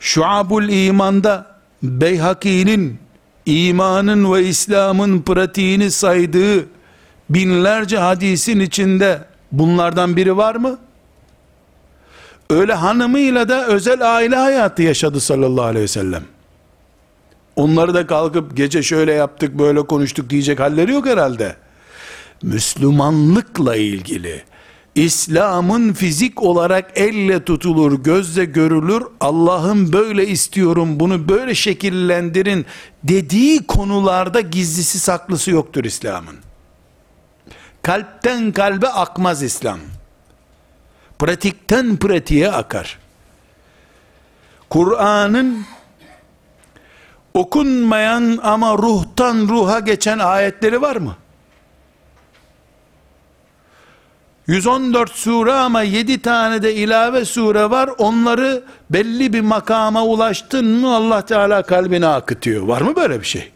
[0.00, 2.98] Şuabul İman'da Beyhaki'nin
[3.46, 6.66] imanın ve İslam'ın pratiğini saydığı
[7.30, 10.78] binlerce hadisin içinde bunlardan biri var mı?
[12.50, 16.24] Öyle hanımıyla da özel aile hayatı yaşadı sallallahu aleyhi ve sellem.
[17.56, 21.56] Onları da kalkıp gece şöyle yaptık böyle konuştuk diyecek halleri yok herhalde.
[22.42, 24.44] Müslümanlıkla ilgili
[24.94, 32.66] İslam'ın fizik olarak elle tutulur, gözle görülür, Allah'ın böyle istiyorum, bunu böyle şekillendirin
[33.04, 36.36] dediği konularda gizlisi saklısı yoktur İslam'ın.
[37.82, 39.78] Kalpten kalbe akmaz İslam.
[41.18, 42.98] Pratikten pratiğe akar.
[44.70, 45.64] Kur'an'ın
[47.34, 51.16] okunmayan ama ruhtan ruha geçen ayetleri var mı?
[54.46, 57.90] 114 sure ama 7 tane de ilave sure var.
[57.98, 62.62] Onları belli bir makama ulaştın mı Allah Teala kalbine akıtıyor.
[62.62, 63.50] Var mı böyle bir şey?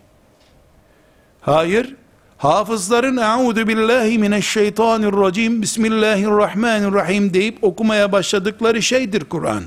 [1.41, 1.95] Hayır.
[2.39, 9.63] Hafızların Euzu billahi mineşşeytanirracim Bismillahirrahmanirrahim deyip okumaya başladıkları şeydir Kur'an.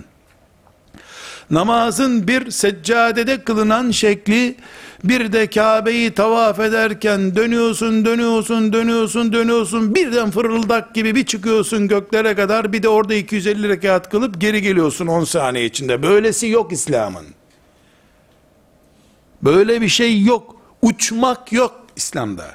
[1.52, 4.56] Namazın bir seccadede kılınan şekli
[5.04, 9.96] bir de Kabe'yi tavaf ederken dönüyorsun, dönüyorsun, dönüyorsun, dönüyorsun.
[9.96, 12.74] Birden fırıldak gibi bir çıkıyorsun göklere kadar.
[12.74, 16.04] Bir de orada 250 rekat kılıp geri geliyorsun 10 saniye içinde.
[16.04, 17.26] Böylesi yok İslam'ın.
[19.44, 20.56] Böyle bir şey yok.
[20.82, 22.46] Uçmak yok İslam'da.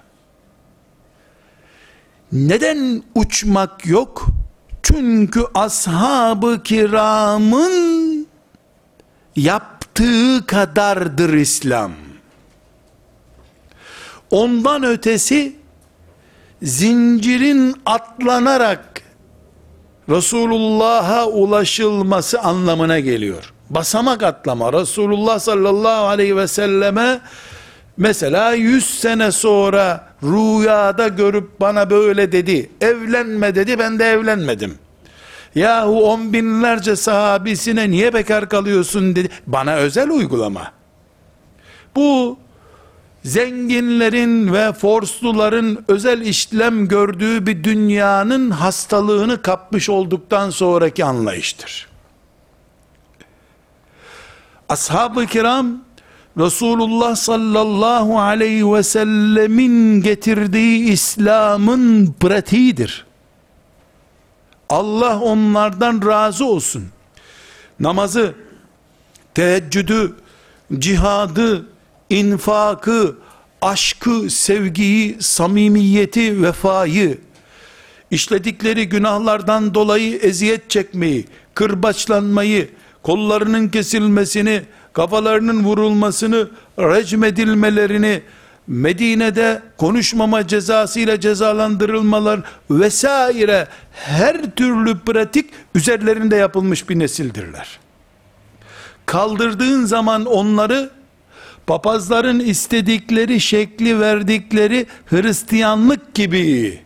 [2.32, 4.26] Neden uçmak yok?
[4.82, 8.04] Çünkü ashab-ı kiramın
[9.37, 11.93] yaptığı kadardır İslam.
[14.30, 15.57] Ondan ötesi
[16.62, 19.03] zincirin atlanarak
[20.09, 23.53] Resulullah'a ulaşılması anlamına geliyor.
[23.70, 24.72] Basamak atlama.
[24.72, 27.20] Resulullah sallallahu aleyhi ve selleme
[27.97, 32.70] mesela 100 sene sonra rüyada görüp bana böyle dedi.
[32.80, 34.78] Evlenme dedi ben de evlenmedim.
[35.55, 39.29] Yahu on binlerce sahabisine niye bekar kalıyorsun dedi.
[39.47, 40.73] Bana özel uygulama.
[41.97, 42.39] Bu
[43.25, 51.89] zenginlerin ve forsluların özel işlem gördüğü bir dünyanın hastalığını kapmış olduktan sonraki anlayıştır.
[54.69, 55.85] Ashab-ı kiram
[56.39, 63.04] Resulullah sallallahu aleyhi ve sellemin getirdiği İslam'ın pratiğidir.
[64.75, 66.85] Allah onlardan razı olsun.
[67.81, 68.35] Namazı,
[69.35, 70.14] teheccüdü,
[70.79, 71.66] cihadı,
[72.11, 73.16] infakı,
[73.62, 77.18] aşkı, sevgiyi, samimiyeti, vefayı,
[78.11, 82.68] işledikleri günahlardan dolayı eziyet çekmeyi, kırbaçlanmayı,
[83.03, 84.62] kollarının kesilmesini,
[84.93, 86.49] kafalarının vurulmasını,
[86.79, 88.22] recmedilmelerini,
[88.67, 92.41] Medine'de konuşmama cezasıyla cezalandırılmalar
[92.71, 97.79] vesaire her türlü pratik üzerlerinde yapılmış bir nesildirler.
[99.07, 100.91] Kaldırdığın zaman onları
[101.67, 106.81] papazların istedikleri şekli verdikleri Hristiyanlık gibi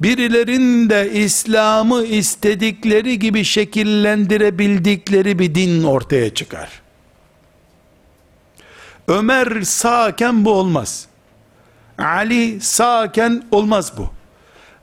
[0.00, 6.82] birilerin de İslam'ı istedikleri gibi şekillendirebildikleri bir din ortaya çıkar.
[9.08, 11.11] Ömer sağken bu olmaz.
[11.98, 14.10] Ali sağken olmaz bu.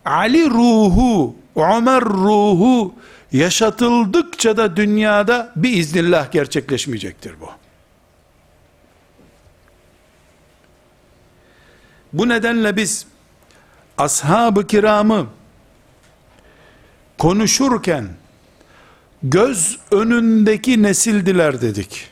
[0.06, 2.94] Ali ruhu, Ömer ruhu
[3.32, 7.50] yaşatıldıkça da dünyada bir iznillah gerçekleşmeyecektir bu.
[12.14, 13.06] Bu nedenle biz
[13.98, 15.28] ashab-ı kiramı
[17.18, 18.08] konuşurken
[19.24, 22.08] göz önündeki nesildiler dedik.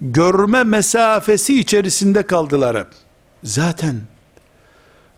[0.00, 3.01] Görme mesafesi içerisinde kaldılar hep.
[3.44, 4.00] Zaten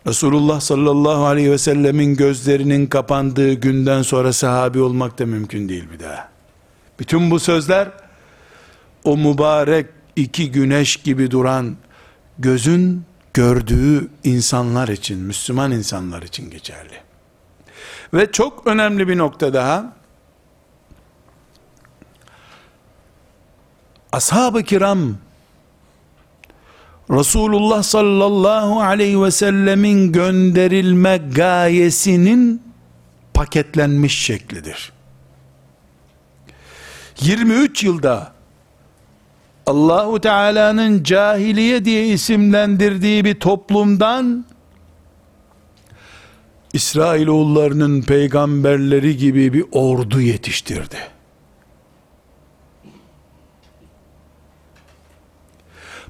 [0.06, 6.00] Resulullah sallallahu aleyhi ve sellemin gözlerinin kapandığı günden sonra sahabi olmak da mümkün değil bir
[6.00, 6.28] daha.
[6.98, 7.88] Bütün bu sözler
[9.04, 11.76] o mübarek iki güneş gibi duran
[12.38, 13.04] gözün
[13.34, 17.00] gördüğü insanlar için, Müslüman insanlar için geçerli.
[18.14, 19.96] Ve çok önemli bir nokta daha,
[24.12, 25.16] ashab-ı kiram,
[27.10, 32.62] Resulullah sallallahu aleyhi ve sellemin gönderilme gayesinin
[33.34, 34.92] paketlenmiş şeklidir.
[37.20, 38.32] 23 yılda
[39.66, 44.44] Allahu Teala'nın cahiliye diye isimlendirdiği bir toplumdan
[46.72, 50.96] İsrailoğullarının peygamberleri gibi bir ordu yetiştirdi.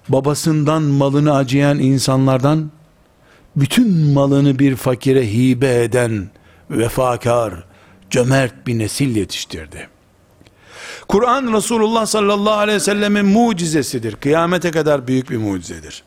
[0.09, 2.70] Babasından malını acıyan insanlardan
[3.57, 6.30] bütün malını bir fakire hibe eden
[6.70, 7.64] vefakar,
[8.11, 9.88] cömert bir nesil yetiştirdi.
[11.09, 14.16] Kur'an Resulullah sallallahu aleyhi ve sellemin mucizesidir.
[14.16, 16.02] Kıyamete kadar büyük bir mucizedir.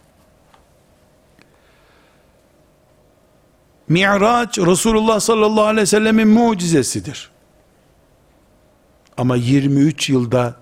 [3.90, 7.32] Mi'raç Resulullah sallallahu aleyhi ve sellemin mucizesidir.
[9.18, 10.56] Ama 23 yılda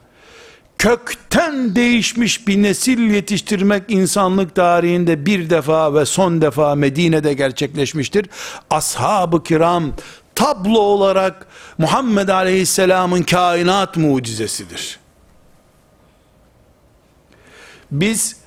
[0.85, 8.25] kökten değişmiş bir nesil yetiştirmek insanlık tarihinde bir defa ve son defa Medine'de gerçekleşmiştir.
[8.69, 9.93] Ashab-ı kiram
[10.35, 14.99] tablo olarak Muhammed Aleyhisselam'ın kainat mucizesidir.
[17.91, 18.37] Biz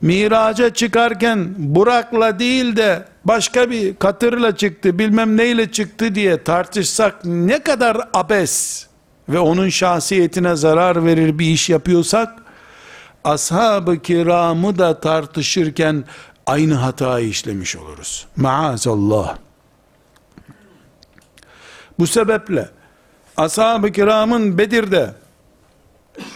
[0.00, 7.62] miraca çıkarken Burak'la değil de başka bir katırla çıktı bilmem neyle çıktı diye tartışsak ne
[7.62, 8.85] kadar abes
[9.28, 12.38] ve onun şahsiyetine zarar verir bir iş yapıyorsak
[13.24, 16.04] ashab-ı kiramı da tartışırken
[16.46, 18.26] aynı hatayı işlemiş oluruz.
[18.36, 19.36] Maazallah.
[21.98, 22.68] Bu sebeple
[23.36, 25.14] ashab-ı kiramın Bedir'de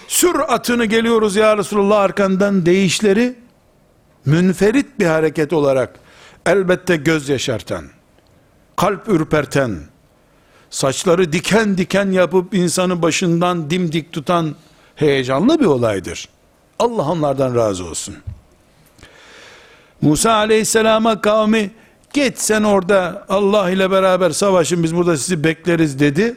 [0.08, 3.38] sür atını geliyoruz ya Resulullah arkandan deyişleri
[4.24, 6.00] münferit bir hareket olarak
[6.46, 7.84] elbette göz yaşartan,
[8.76, 9.78] kalp ürperten,
[10.70, 14.56] saçları diken diken yapıp insanı başından dimdik tutan
[14.94, 16.28] heyecanlı bir olaydır.
[16.78, 18.16] Allah onlardan razı olsun.
[20.02, 21.70] Musa aleyhisselama kavmi
[22.12, 26.36] git sen orada Allah ile beraber savaşın biz burada sizi bekleriz dedi.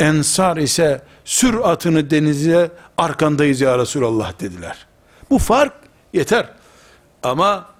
[0.00, 4.86] Ensar ise sür atını denize arkandayız ya Resulallah dediler.
[5.30, 5.72] Bu fark
[6.12, 6.48] yeter.
[7.22, 7.71] Ama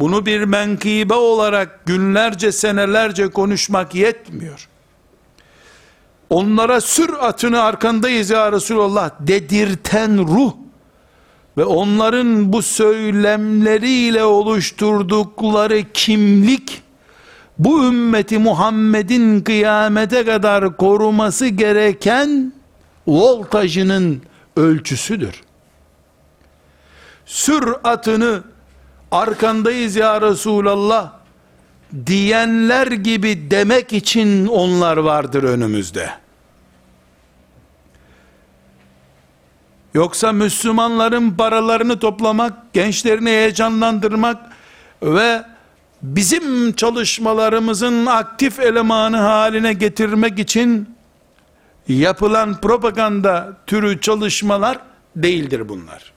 [0.00, 4.68] bunu bir menkıbe olarak günlerce senelerce konuşmak yetmiyor.
[6.30, 10.52] Onlara sür atını arkandayız ya Resulallah dedirten ruh
[11.56, 16.82] ve onların bu söylemleriyle oluşturdukları kimlik
[17.58, 22.52] bu ümmeti Muhammed'in kıyamete kadar koruması gereken
[23.06, 24.22] voltajının
[24.56, 25.42] ölçüsüdür.
[27.26, 28.42] Sür atını
[29.10, 31.12] arkandayız ya Resulallah
[32.06, 36.10] diyenler gibi demek için onlar vardır önümüzde.
[39.94, 44.38] Yoksa Müslümanların paralarını toplamak, gençlerini heyecanlandırmak
[45.02, 45.42] ve
[46.02, 50.96] bizim çalışmalarımızın aktif elemanı haline getirmek için
[51.88, 54.78] yapılan propaganda türü çalışmalar
[55.16, 56.12] değildir bunlar.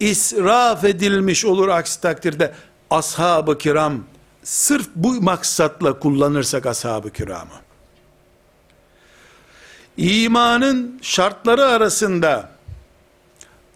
[0.00, 2.54] İsraf edilmiş olur aksi takdirde
[2.90, 4.04] ashab-ı kiram
[4.42, 7.60] sırf bu maksatla kullanırsak ashab-ı kiramı
[9.96, 12.50] imanın şartları arasında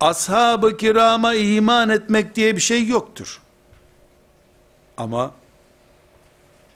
[0.01, 3.41] ashab-ı kirama iman etmek diye bir şey yoktur.
[4.97, 5.31] Ama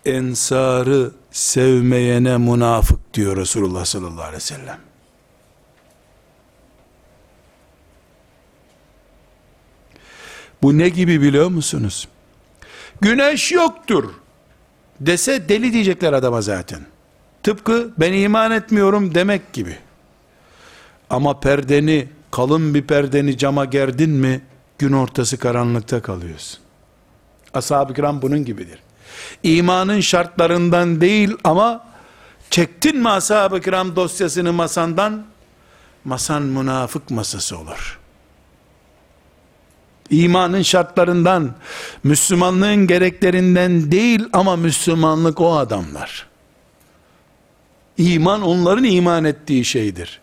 [0.04, 4.87] ensarı sevmeyene münafık diyor Resulullah sallallahu aleyhi ve sellem.
[10.62, 12.08] Bu ne gibi biliyor musunuz?
[13.00, 14.04] Güneş yoktur
[15.00, 16.80] dese deli diyecekler adama zaten.
[17.42, 19.76] Tıpkı ben iman etmiyorum demek gibi.
[21.10, 24.40] Ama perdeni, kalın bir perdeni cama gerdin mi,
[24.78, 26.60] gün ortası karanlıkta kalıyorsun.
[27.54, 28.78] Ashab-ı kiram bunun gibidir.
[29.42, 31.86] İmanın şartlarından değil ama
[32.50, 35.26] çektin mi ashab-ı kiram dosyasını masandan,
[36.04, 37.98] masan münafık masası olur.
[40.10, 41.54] İmanın şartlarından,
[42.04, 46.26] Müslümanlığın gereklerinden değil ama Müslümanlık o adamlar.
[47.98, 50.20] İman onların iman ettiği şeydir.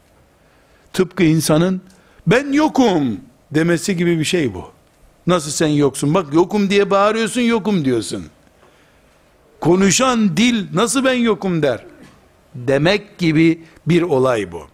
[0.93, 1.81] Tıpkı insanın
[2.27, 3.21] ben yokum
[3.51, 4.71] demesi gibi bir şey bu.
[5.27, 6.13] Nasıl sen yoksun?
[6.13, 8.25] Bak yokum diye bağırıyorsun yokum diyorsun.
[9.61, 11.85] Konuşan dil nasıl ben yokum der.
[12.55, 14.67] Demek gibi bir olay bu.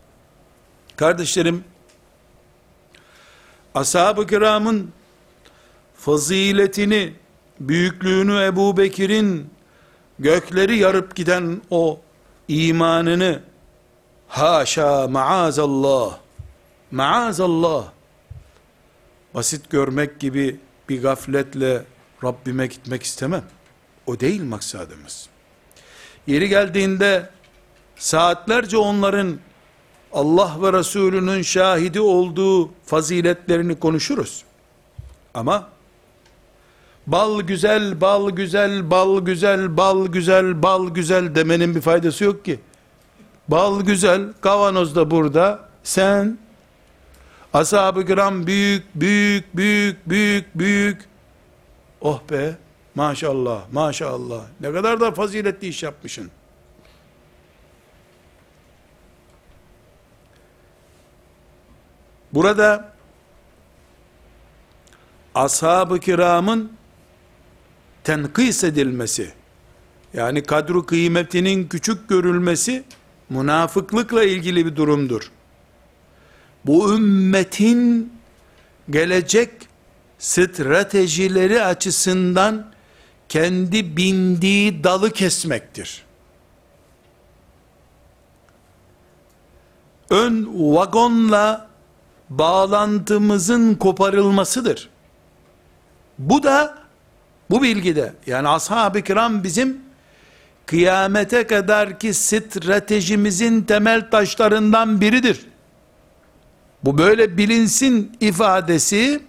[0.96, 1.64] Kardeşlerim,
[3.76, 4.92] ashab-ı kiramın
[6.02, 7.14] faziletini,
[7.60, 9.50] büyüklüğünü Ebu Bekir'in
[10.20, 12.00] gökleri yarıp giden o
[12.48, 13.42] imanını
[14.28, 16.18] haşa maazallah
[16.92, 17.86] maazallah
[19.34, 21.84] basit görmek gibi bir gafletle
[22.24, 23.44] Rabbime gitmek istemem.
[24.06, 25.30] O değil maksadımız.
[26.28, 27.30] Yeri geldiğinde
[27.96, 29.40] saatlerce onların
[30.14, 34.44] Allah ve Resulünün şahidi olduğu faziletlerini konuşuruz.
[35.34, 35.70] Ama
[37.12, 42.60] bal güzel, bal güzel, bal güzel, bal güzel, bal güzel demenin bir faydası yok ki.
[43.48, 45.60] Bal güzel, kavanoz da burada.
[45.84, 46.38] Sen
[47.54, 51.10] Ashab-ı kiram büyük, büyük, büyük, büyük, büyük.
[52.02, 52.58] Oh be,
[52.96, 54.42] maşallah, maşallah.
[54.60, 56.32] Ne kadar da faziletli iş yapmışsın.
[62.34, 62.94] Burada
[65.36, 66.72] ashab-ı kiramın
[68.04, 69.34] tenkis edilmesi,
[70.14, 72.84] yani kadru kıymetinin küçük görülmesi,
[73.30, 75.32] münafıklıkla ilgili bir durumdur.
[76.66, 78.14] Bu ümmetin
[78.90, 79.52] gelecek
[80.20, 82.72] stratejileri açısından
[83.30, 86.04] kendi bindiği dalı kesmektir.
[90.10, 91.70] Ön vagonla
[92.30, 94.90] bağlantımızın koparılmasıdır.
[96.20, 96.81] Bu da
[97.52, 99.78] bu bilgide yani ashab-ı kiram bizim
[100.66, 105.40] kıyamete kadarki stratejimizin temel taşlarından biridir.
[106.84, 109.20] Bu böyle bilinsin ifadesi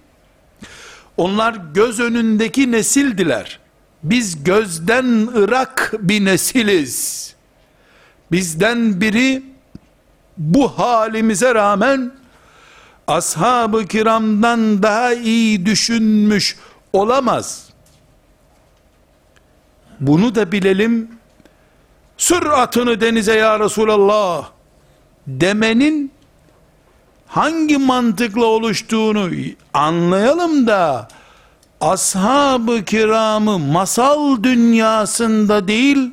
[1.16, 3.58] onlar göz önündeki nesildiler.
[4.02, 7.34] Biz gözden ırak bir nesiliz.
[8.32, 9.42] Bizden biri
[10.38, 12.12] bu halimize rağmen
[13.06, 16.56] ashab-ı kiramdan daha iyi düşünmüş
[16.92, 17.71] olamaz.
[20.00, 21.10] Bunu da bilelim.
[22.16, 24.50] Sür atını denize ya Resulallah
[25.26, 26.12] demenin
[27.26, 29.30] hangi mantıkla oluştuğunu
[29.74, 31.08] anlayalım da
[31.80, 36.10] ashab-ı kiramı masal dünyasında değil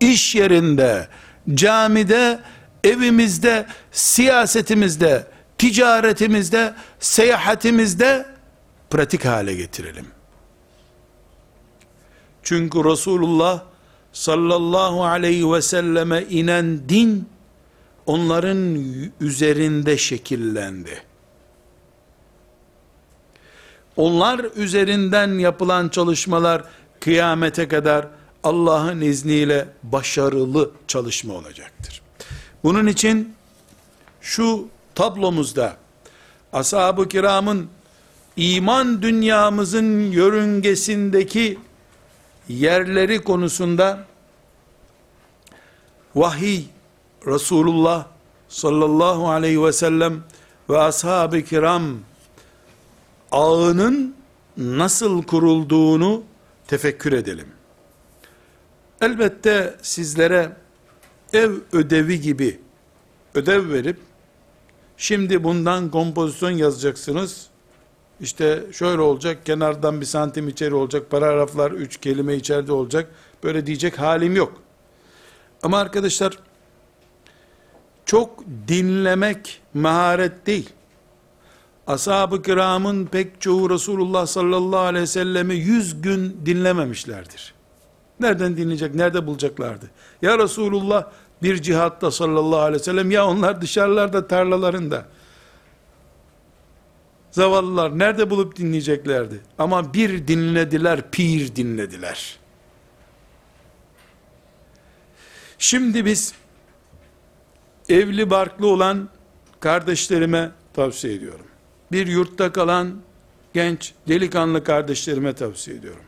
[0.00, 1.08] iş yerinde,
[1.54, 2.38] camide,
[2.84, 5.26] evimizde, siyasetimizde,
[5.58, 8.26] ticaretimizde, seyahatimizde
[8.90, 10.06] pratik hale getirelim.
[12.42, 13.62] Çünkü Resulullah
[14.12, 17.28] sallallahu aleyhi ve selleme inen din
[18.06, 18.78] onların
[19.20, 21.02] üzerinde şekillendi.
[23.96, 26.64] Onlar üzerinden yapılan çalışmalar
[27.00, 28.06] kıyamete kadar
[28.44, 32.02] Allah'ın izniyle başarılı çalışma olacaktır.
[32.64, 33.34] Bunun için
[34.20, 35.76] şu tablomuzda
[36.52, 37.68] ashab-ı kiramın
[38.36, 41.58] iman dünyamızın yörüngesindeki
[42.48, 44.04] yerleri konusunda
[46.14, 46.64] vahiy
[47.26, 48.06] Resulullah
[48.48, 50.22] sallallahu aleyhi ve sellem
[50.70, 51.98] ve ashab-ı kiram
[53.32, 54.16] ağının
[54.56, 56.22] nasıl kurulduğunu
[56.66, 57.48] tefekkür edelim.
[59.00, 60.56] Elbette sizlere
[61.32, 62.60] ev ödevi gibi
[63.34, 63.98] ödev verip
[64.96, 67.47] şimdi bundan kompozisyon yazacaksınız.
[68.20, 73.10] İşte şöyle olacak, kenardan bir santim içeri olacak, paragraflar üç kelime içeride olacak.
[73.44, 74.52] Böyle diyecek halim yok.
[75.62, 76.38] Ama arkadaşlar,
[78.06, 80.70] çok dinlemek maharet değil.
[81.86, 87.54] Ashab-ı kiramın pek çoğu Resulullah sallallahu aleyhi ve sellemi yüz gün dinlememişlerdir.
[88.20, 89.90] Nereden dinleyecek, nerede bulacaklardı?
[90.22, 91.04] Ya Resulullah
[91.42, 95.06] bir cihatta sallallahu aleyhi ve sellem, ya onlar dışarılarda tarlalarında.
[97.30, 99.40] Zavallılar nerede bulup dinleyeceklerdi?
[99.58, 102.38] Ama bir dinlediler, pir dinlediler.
[105.58, 106.34] Şimdi biz
[107.88, 109.08] evli barklı olan
[109.60, 111.46] kardeşlerime tavsiye ediyorum.
[111.92, 113.00] Bir yurtta kalan
[113.54, 116.04] genç delikanlı kardeşlerime tavsiye ediyorum.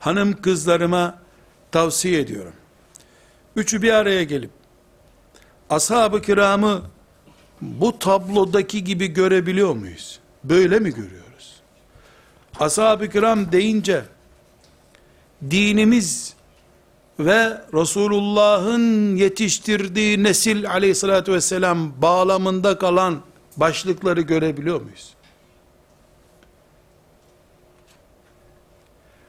[0.00, 1.18] Hanım kızlarıma
[1.72, 2.52] tavsiye ediyorum.
[3.56, 4.50] Üçü bir araya gelip
[5.70, 6.82] ashab-ı kiramı
[7.60, 10.20] bu tablodaki gibi görebiliyor muyuz?
[10.44, 11.60] Böyle mi görüyoruz?
[12.60, 14.04] Ashab-ı kiram deyince
[15.50, 16.34] dinimiz
[17.18, 23.20] ve Resulullah'ın yetiştirdiği nesil aleyhissalatü vesselam bağlamında kalan
[23.56, 25.14] başlıkları görebiliyor muyuz?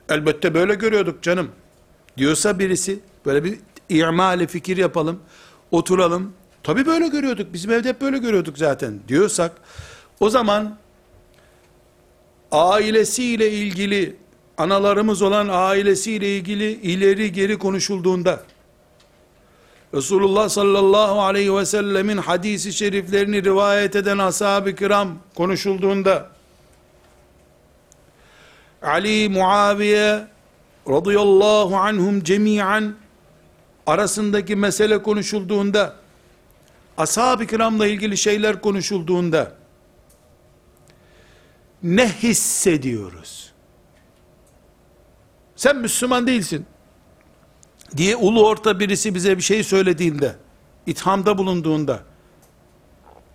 [0.08, 1.50] Elbette böyle görüyorduk canım.
[2.16, 3.58] Diyorsa birisi böyle bir
[3.88, 5.20] i'mali fikir yapalım,
[5.70, 6.32] oturalım.
[6.62, 7.52] Tabi böyle görüyorduk.
[7.52, 9.52] Bizim evde hep böyle görüyorduk zaten diyorsak
[10.20, 10.76] o zaman
[12.52, 14.16] ailesiyle ilgili
[14.58, 18.40] analarımız olan ailesiyle ilgili ileri geri konuşulduğunda
[19.94, 26.28] Resulullah sallallahu aleyhi ve sellemin hadisi şeriflerini rivayet eden ashab-ı kiram konuşulduğunda
[28.82, 30.26] Ali, Muaviye
[30.88, 32.94] radıyallahu anhum cemiyen
[33.86, 36.01] arasındaki mesele konuşulduğunda
[36.98, 39.52] ashab-ı kiramla ilgili şeyler konuşulduğunda
[41.82, 43.52] ne hissediyoruz?
[45.56, 46.66] Sen Müslüman değilsin
[47.96, 50.36] diye ulu orta birisi bize bir şey söylediğinde,
[50.86, 52.00] ithamda bulunduğunda,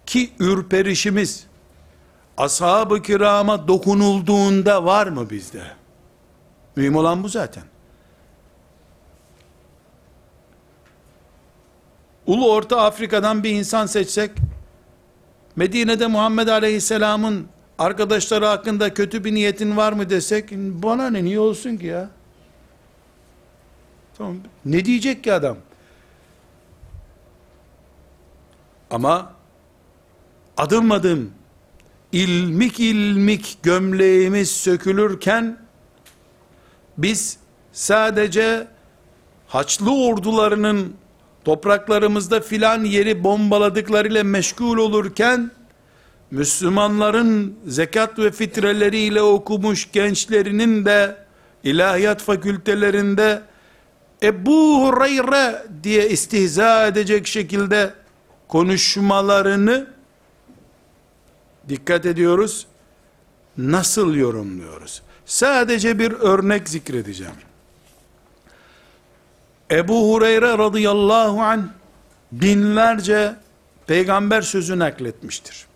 [0.06, 1.48] ki ürperişimiz
[2.38, 5.64] ashab-ı kirama dokunulduğunda var mı bizde?
[6.76, 7.64] Mühim olan bu zaten.
[12.28, 14.32] Ulu Orta Afrika'dan bir insan seçsek,
[15.56, 17.48] Medine'de Muhammed Aleyhisselam'ın
[17.80, 22.10] arkadaşları hakkında kötü bir niyetin var mı desek, bana ne niye olsun ki ya?
[24.18, 24.38] Tamam.
[24.66, 25.58] Ne diyecek ki adam?
[28.92, 29.34] Ama
[30.58, 31.32] adım adım
[32.12, 35.58] ilmik ilmik gömleğimiz sökülürken
[36.98, 37.38] biz
[37.72, 38.68] sadece
[39.48, 40.96] Haçlı ordularının
[41.48, 45.52] topraklarımızda filan yeri bombaladıklarıyla meşgul olurken
[46.32, 51.18] Müslümanların zekat ve fitreleriyle okumuş gençlerinin de
[51.64, 53.42] ilahiyat fakültelerinde
[54.24, 57.94] Ebu Hureyre diye istihza edecek şekilde
[58.48, 59.88] konuşmalarını
[61.70, 62.68] dikkat ediyoruz.
[63.58, 65.02] Nasıl yorumluyoruz?
[65.26, 67.47] Sadece bir örnek zikredeceğim.
[69.72, 71.62] Ebu Hureyre radıyallahu anh
[72.32, 73.36] binlerce
[73.88, 75.68] peygamber sözü nakletmiştir.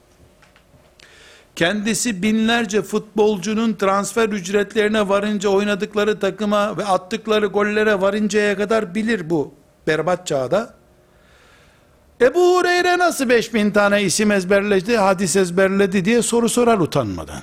[1.56, 9.54] Kendisi binlerce futbolcunun transfer ücretlerine varınca oynadıkları takıma ve attıkları gollere varıncaya kadar bilir bu
[9.88, 10.74] berbat çağda.
[12.22, 17.42] Ebu Hureyre nasıl 5000 tane isim ezberledi, hadis ezberledi diye soru sorar utanmadan.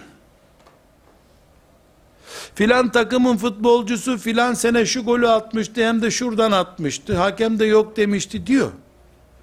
[2.59, 7.17] Filan takımın futbolcusu filan sene şu golü atmıştı hem de şuradan atmıştı.
[7.17, 8.71] Hakem de yok demişti diyor.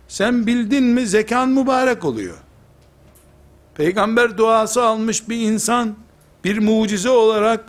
[0.08, 2.38] Sen bildin mi zekan mübarek oluyor.
[3.76, 5.96] Peygamber duası almış bir insan
[6.44, 7.66] bir mucize olarak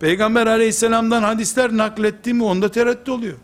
[0.00, 3.36] Peygamber aleyhisselamdan hadisler nakletti mi onda tereddüt oluyor.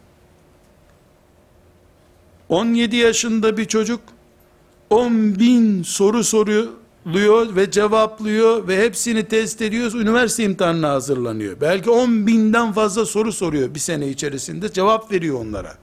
[2.49, 4.01] 17 yaşında bir çocuk
[4.91, 6.66] 10 bin soru soruyor
[7.56, 9.92] ve cevaplıyor ve hepsini test ediyor.
[9.94, 11.61] Üniversite imtihanına hazırlanıyor.
[11.61, 14.72] Belki 10 binden fazla soru soruyor bir sene içerisinde.
[14.72, 15.74] Cevap veriyor onlara.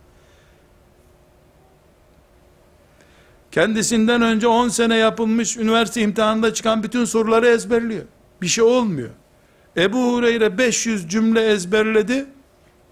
[3.52, 8.04] Kendisinden önce 10 sene yapılmış üniversite imtihanında çıkan bütün soruları ezberliyor.
[8.42, 9.10] Bir şey olmuyor.
[9.78, 12.26] Ebu Hureyre 500 cümle ezberledi.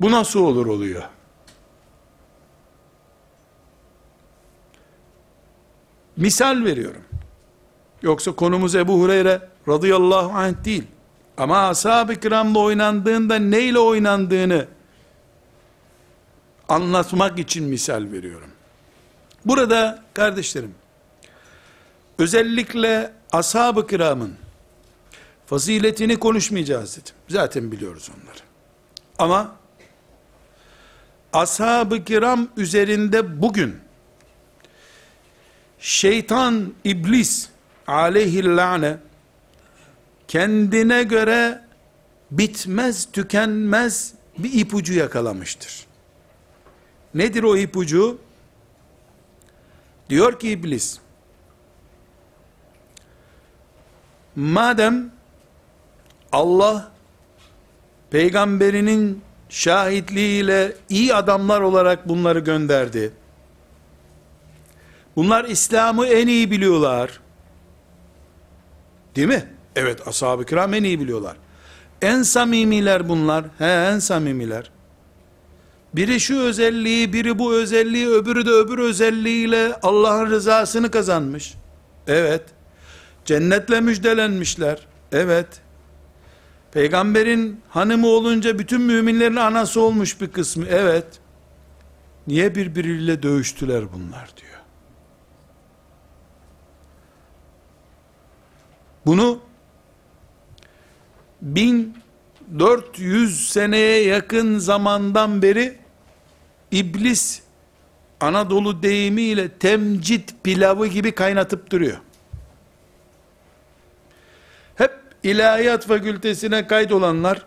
[0.01, 1.03] Bu nasıl olur oluyor?
[6.17, 7.01] Misal veriyorum.
[8.03, 10.83] Yoksa konumuz Ebu Hureyre radıyallahu anh değil.
[11.37, 14.67] Ama ashab-ı kiramla oynandığında neyle oynandığını
[16.69, 18.49] anlatmak için misal veriyorum.
[19.45, 20.75] Burada kardeşlerim,
[22.19, 24.33] özellikle ashab-ı kiramın
[25.45, 27.15] faziletini konuşmayacağız dedim.
[27.29, 28.43] Zaten biliyoruz onları.
[29.19, 29.55] Ama
[31.33, 33.75] ashab-ı kiram üzerinde bugün
[35.79, 37.52] şeytan, iblis
[37.87, 38.97] aleyhillâne
[40.27, 41.61] kendine göre
[42.31, 45.85] bitmez, tükenmez bir ipucu yakalamıştır.
[47.13, 48.17] Nedir o ipucu?
[50.09, 50.99] Diyor ki iblis,
[54.35, 55.11] madem
[56.31, 56.91] Allah
[58.11, 63.13] peygamberinin şahitliğiyle iyi adamlar olarak bunları gönderdi.
[65.15, 67.22] Bunlar İslam'ı en iyi biliyorlar.
[69.15, 69.45] Değil mi?
[69.75, 71.37] Evet ashab-ı kiram en iyi biliyorlar.
[72.01, 73.45] En samimiler bunlar.
[73.57, 74.71] He en samimiler.
[75.93, 81.53] Biri şu özelliği, biri bu özelliği, öbürü de öbür özelliğiyle Allah'ın rızasını kazanmış.
[82.07, 82.43] Evet.
[83.25, 84.87] Cennetle müjdelenmişler.
[85.11, 85.47] Evet.
[86.71, 90.65] Peygamberin hanımı olunca bütün müminlerin anası olmuş bir kısmı.
[90.69, 91.05] Evet.
[92.27, 94.52] Niye birbiriyle dövüştüler bunlar diyor.
[99.05, 99.39] Bunu
[101.41, 105.77] 1400 seneye yakın zamandan beri
[106.71, 107.43] iblis
[108.19, 111.97] Anadolu deyimiyle temcit pilavı gibi kaynatıp duruyor.
[114.75, 114.91] Hep
[115.23, 117.45] ilahiyat fakültesine kaydolanlar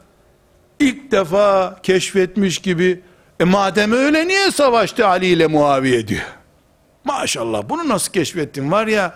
[0.81, 3.01] ilk defa keşfetmiş gibi
[3.41, 6.27] e madem öyle niye savaştı Ali ile Muaviye diyor.
[7.05, 9.15] Maşallah bunu nasıl keşfettin var ya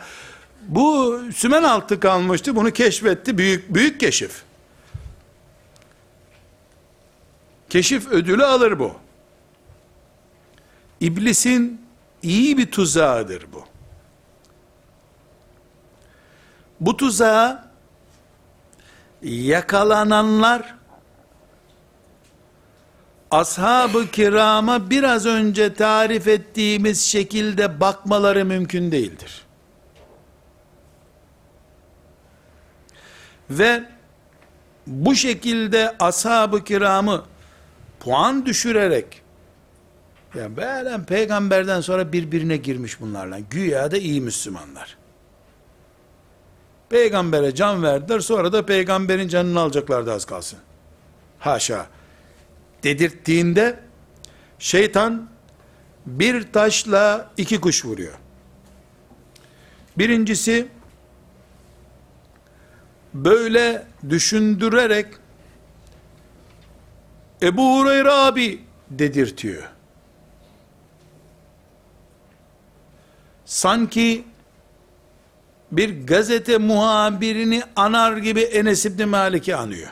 [0.70, 2.56] bu sümen altı kalmıştı.
[2.56, 3.38] Bunu keşfetti.
[3.38, 4.42] Büyük büyük keşif.
[7.68, 8.94] Keşif ödülü alır bu.
[11.00, 11.80] İblisin
[12.22, 13.64] iyi bir tuzağıdır bu.
[16.80, 17.70] Bu tuzağa
[19.22, 20.74] yakalananlar
[23.30, 29.49] ashab-ı kirama biraz önce tarif ettiğimiz şekilde bakmaları mümkün değildir.
[33.50, 33.84] Ve
[34.86, 37.24] bu şekilde ashab-ı kiramı
[38.00, 39.22] puan düşürerek
[40.34, 43.38] ya böyle peygamberden sonra birbirine girmiş bunlarla.
[43.38, 44.96] Güya da iyi Müslümanlar.
[46.88, 50.58] Peygambere can verdiler sonra da peygamberin canını alacaklardı az kalsın.
[51.38, 51.86] Haşa.
[52.82, 53.80] Dedirttiğinde
[54.58, 55.30] şeytan
[56.06, 58.14] bir taşla iki kuş vuruyor.
[59.98, 60.68] Birincisi
[63.14, 65.06] böyle düşündürerek
[67.42, 69.62] Ebu Hureyre abi dedirtiyor.
[73.44, 74.24] Sanki
[75.72, 79.88] bir gazete muhabirini anar gibi Enes İbni Malik'i anıyor.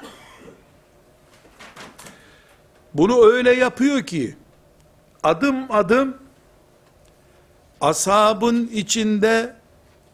[2.94, 4.36] Bunu öyle yapıyor ki
[5.22, 6.16] adım adım
[7.80, 9.57] ashabın içinde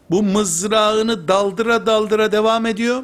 [0.09, 3.03] bu mızrağını daldıra daldıra devam ediyor.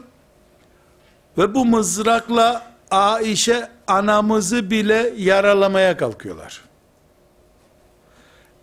[1.37, 6.61] Ve bu mızrakla Aişe anamızı bile yaralamaya kalkıyorlar.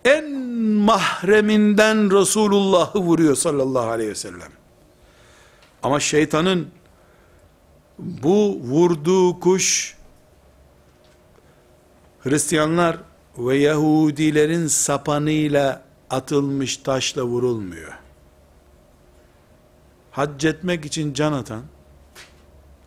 [0.05, 0.31] En
[0.61, 4.51] mahreminden Resulullah'ı vuruyor sallallahu aleyhi ve sellem.
[5.83, 6.67] Ama şeytanın
[7.99, 9.97] bu vurduğu kuş
[12.19, 12.97] Hristiyanlar
[13.37, 17.98] ve Yahudilerin sapanıyla atılmış taşla vurulmuyor.
[20.11, 21.63] Hac etmek için can atan,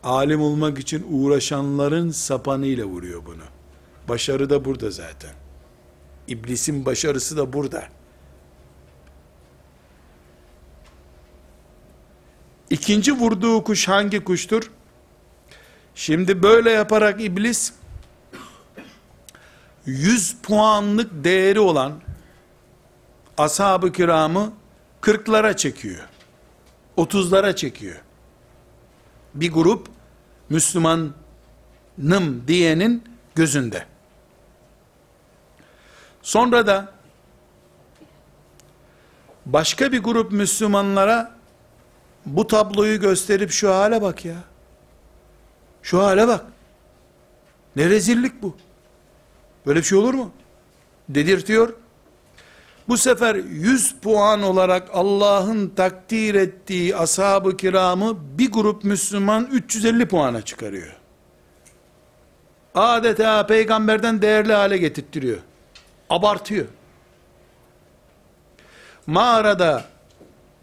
[0.03, 3.43] alim olmak için uğraşanların sapanıyla vuruyor bunu.
[4.09, 5.31] Başarı da burada zaten.
[6.27, 7.83] İblisin başarısı da burada.
[12.69, 14.71] İkinci vurduğu kuş hangi kuştur?
[15.95, 17.73] Şimdi böyle yaparak iblis
[19.85, 21.93] 100 puanlık değeri olan
[23.37, 24.53] ashab-ı kiramı
[25.01, 26.12] 40'lara çekiyor.
[26.97, 28.01] 30'lara çekiyor.
[29.33, 29.87] Bir grup
[30.49, 31.13] Müslümanım
[32.47, 33.03] diyenin
[33.35, 33.85] gözünde.
[36.21, 36.91] Sonra da
[39.45, 41.35] başka bir grup Müslümanlara
[42.25, 44.35] bu tabloyu gösterip şu hale bak ya.
[45.81, 46.45] Şu hale bak.
[47.75, 48.57] Ne rezillik bu.
[49.65, 50.31] Böyle bir şey olur mu?
[51.09, 51.73] Dedirtiyor.
[52.87, 60.41] Bu sefer 100 puan olarak Allah'ın takdir ettiği ashab-ı kiramı bir grup Müslüman 350 puana
[60.41, 60.95] çıkarıyor.
[62.75, 65.37] Adeta peygamberden değerli hale getirtiyor.
[66.09, 66.65] Abartıyor.
[69.07, 69.83] Mağarada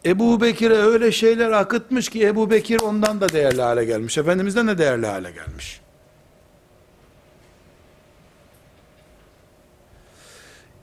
[0.05, 4.19] Ebu Bekir'e öyle şeyler akıtmış ki Ebu Bekir ondan da değerli hale gelmiş.
[4.19, 5.81] Efendimizden de değerli hale gelmiş.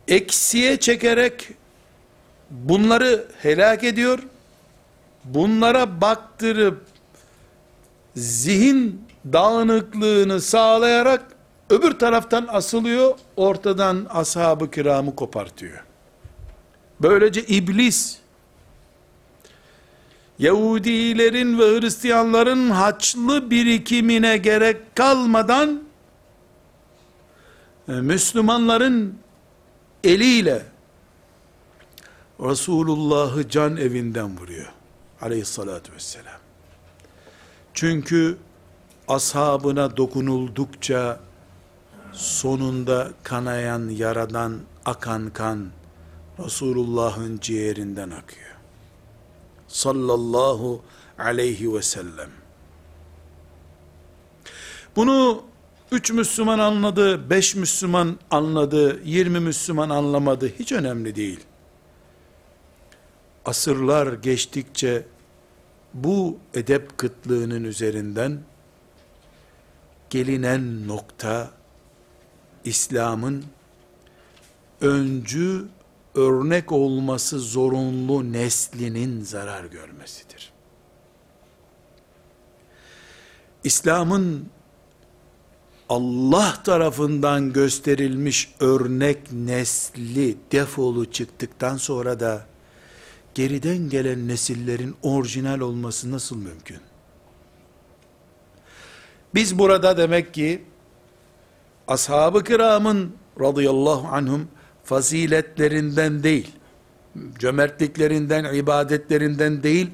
[0.08, 1.48] Eksiye çekerek
[2.50, 4.18] bunları helak ediyor.
[5.24, 6.82] Bunlara baktırıp
[8.16, 11.22] zihin dağınıklığını sağlayarak
[11.70, 15.84] öbür taraftan asılıyor, ortadan ashab-ı kiramı kopartıyor.
[17.00, 18.18] Böylece iblis
[20.38, 25.82] Yahudilerin ve Hristiyanların haçlı birikimine gerek kalmadan
[27.88, 29.18] e, Müslümanların
[30.08, 30.66] eliyle
[32.40, 34.72] Resulullah'ı can evinden vuruyor.
[35.20, 36.40] Aleyhissalatü vesselam.
[37.74, 38.38] Çünkü
[39.08, 41.20] ashabına dokunuldukça
[42.12, 45.66] sonunda kanayan yaradan akan kan
[46.44, 48.56] Resulullah'ın ciğerinden akıyor.
[49.68, 50.82] Sallallahu
[51.18, 52.30] aleyhi ve sellem.
[54.96, 55.42] Bunu
[55.92, 61.40] Üç Müslüman anladı, beş Müslüman anladı, yirmi Müslüman anlamadı, hiç önemli değil.
[63.44, 65.06] Asırlar geçtikçe
[65.94, 68.40] bu edep kıtlığının üzerinden
[70.10, 71.50] gelinen nokta
[72.64, 73.44] İslam'ın
[74.80, 75.64] öncü
[76.14, 80.52] örnek olması zorunlu neslinin zarar görmesidir.
[83.64, 84.48] İslam'ın
[85.88, 92.46] Allah tarafından gösterilmiş örnek nesli defolu çıktıktan sonra da
[93.34, 96.80] geriden gelen nesillerin orijinal olması nasıl mümkün?
[99.34, 100.62] Biz burada demek ki
[101.88, 104.48] ashab-ı kiramın radıyallahu anhum
[104.84, 106.52] faziletlerinden değil,
[107.38, 109.90] cömertliklerinden, ibadetlerinden değil,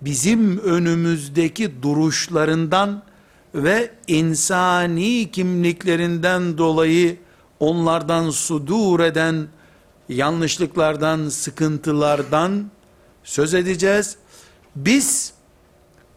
[0.00, 3.02] bizim önümüzdeki duruşlarından
[3.54, 7.16] ve insani kimliklerinden dolayı
[7.60, 9.48] onlardan sudur eden
[10.08, 12.70] yanlışlıklardan, sıkıntılardan
[13.24, 14.16] söz edeceğiz.
[14.76, 15.32] Biz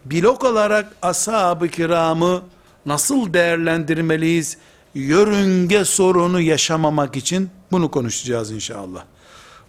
[0.06, 2.44] blok olarak ashab-ı kiramı
[2.86, 4.58] nasıl değerlendirmeliyiz?
[4.96, 9.06] Yörünge sorunu yaşamamak için bunu konuşacağız inşallah.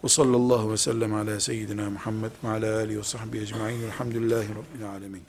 [0.05, 4.91] Ve sallallahu ve sellem ala seyyidina Muhammed ve ala alihi ve sahbihi ecma'in velhamdülillahi rabbil
[4.91, 5.23] alemin.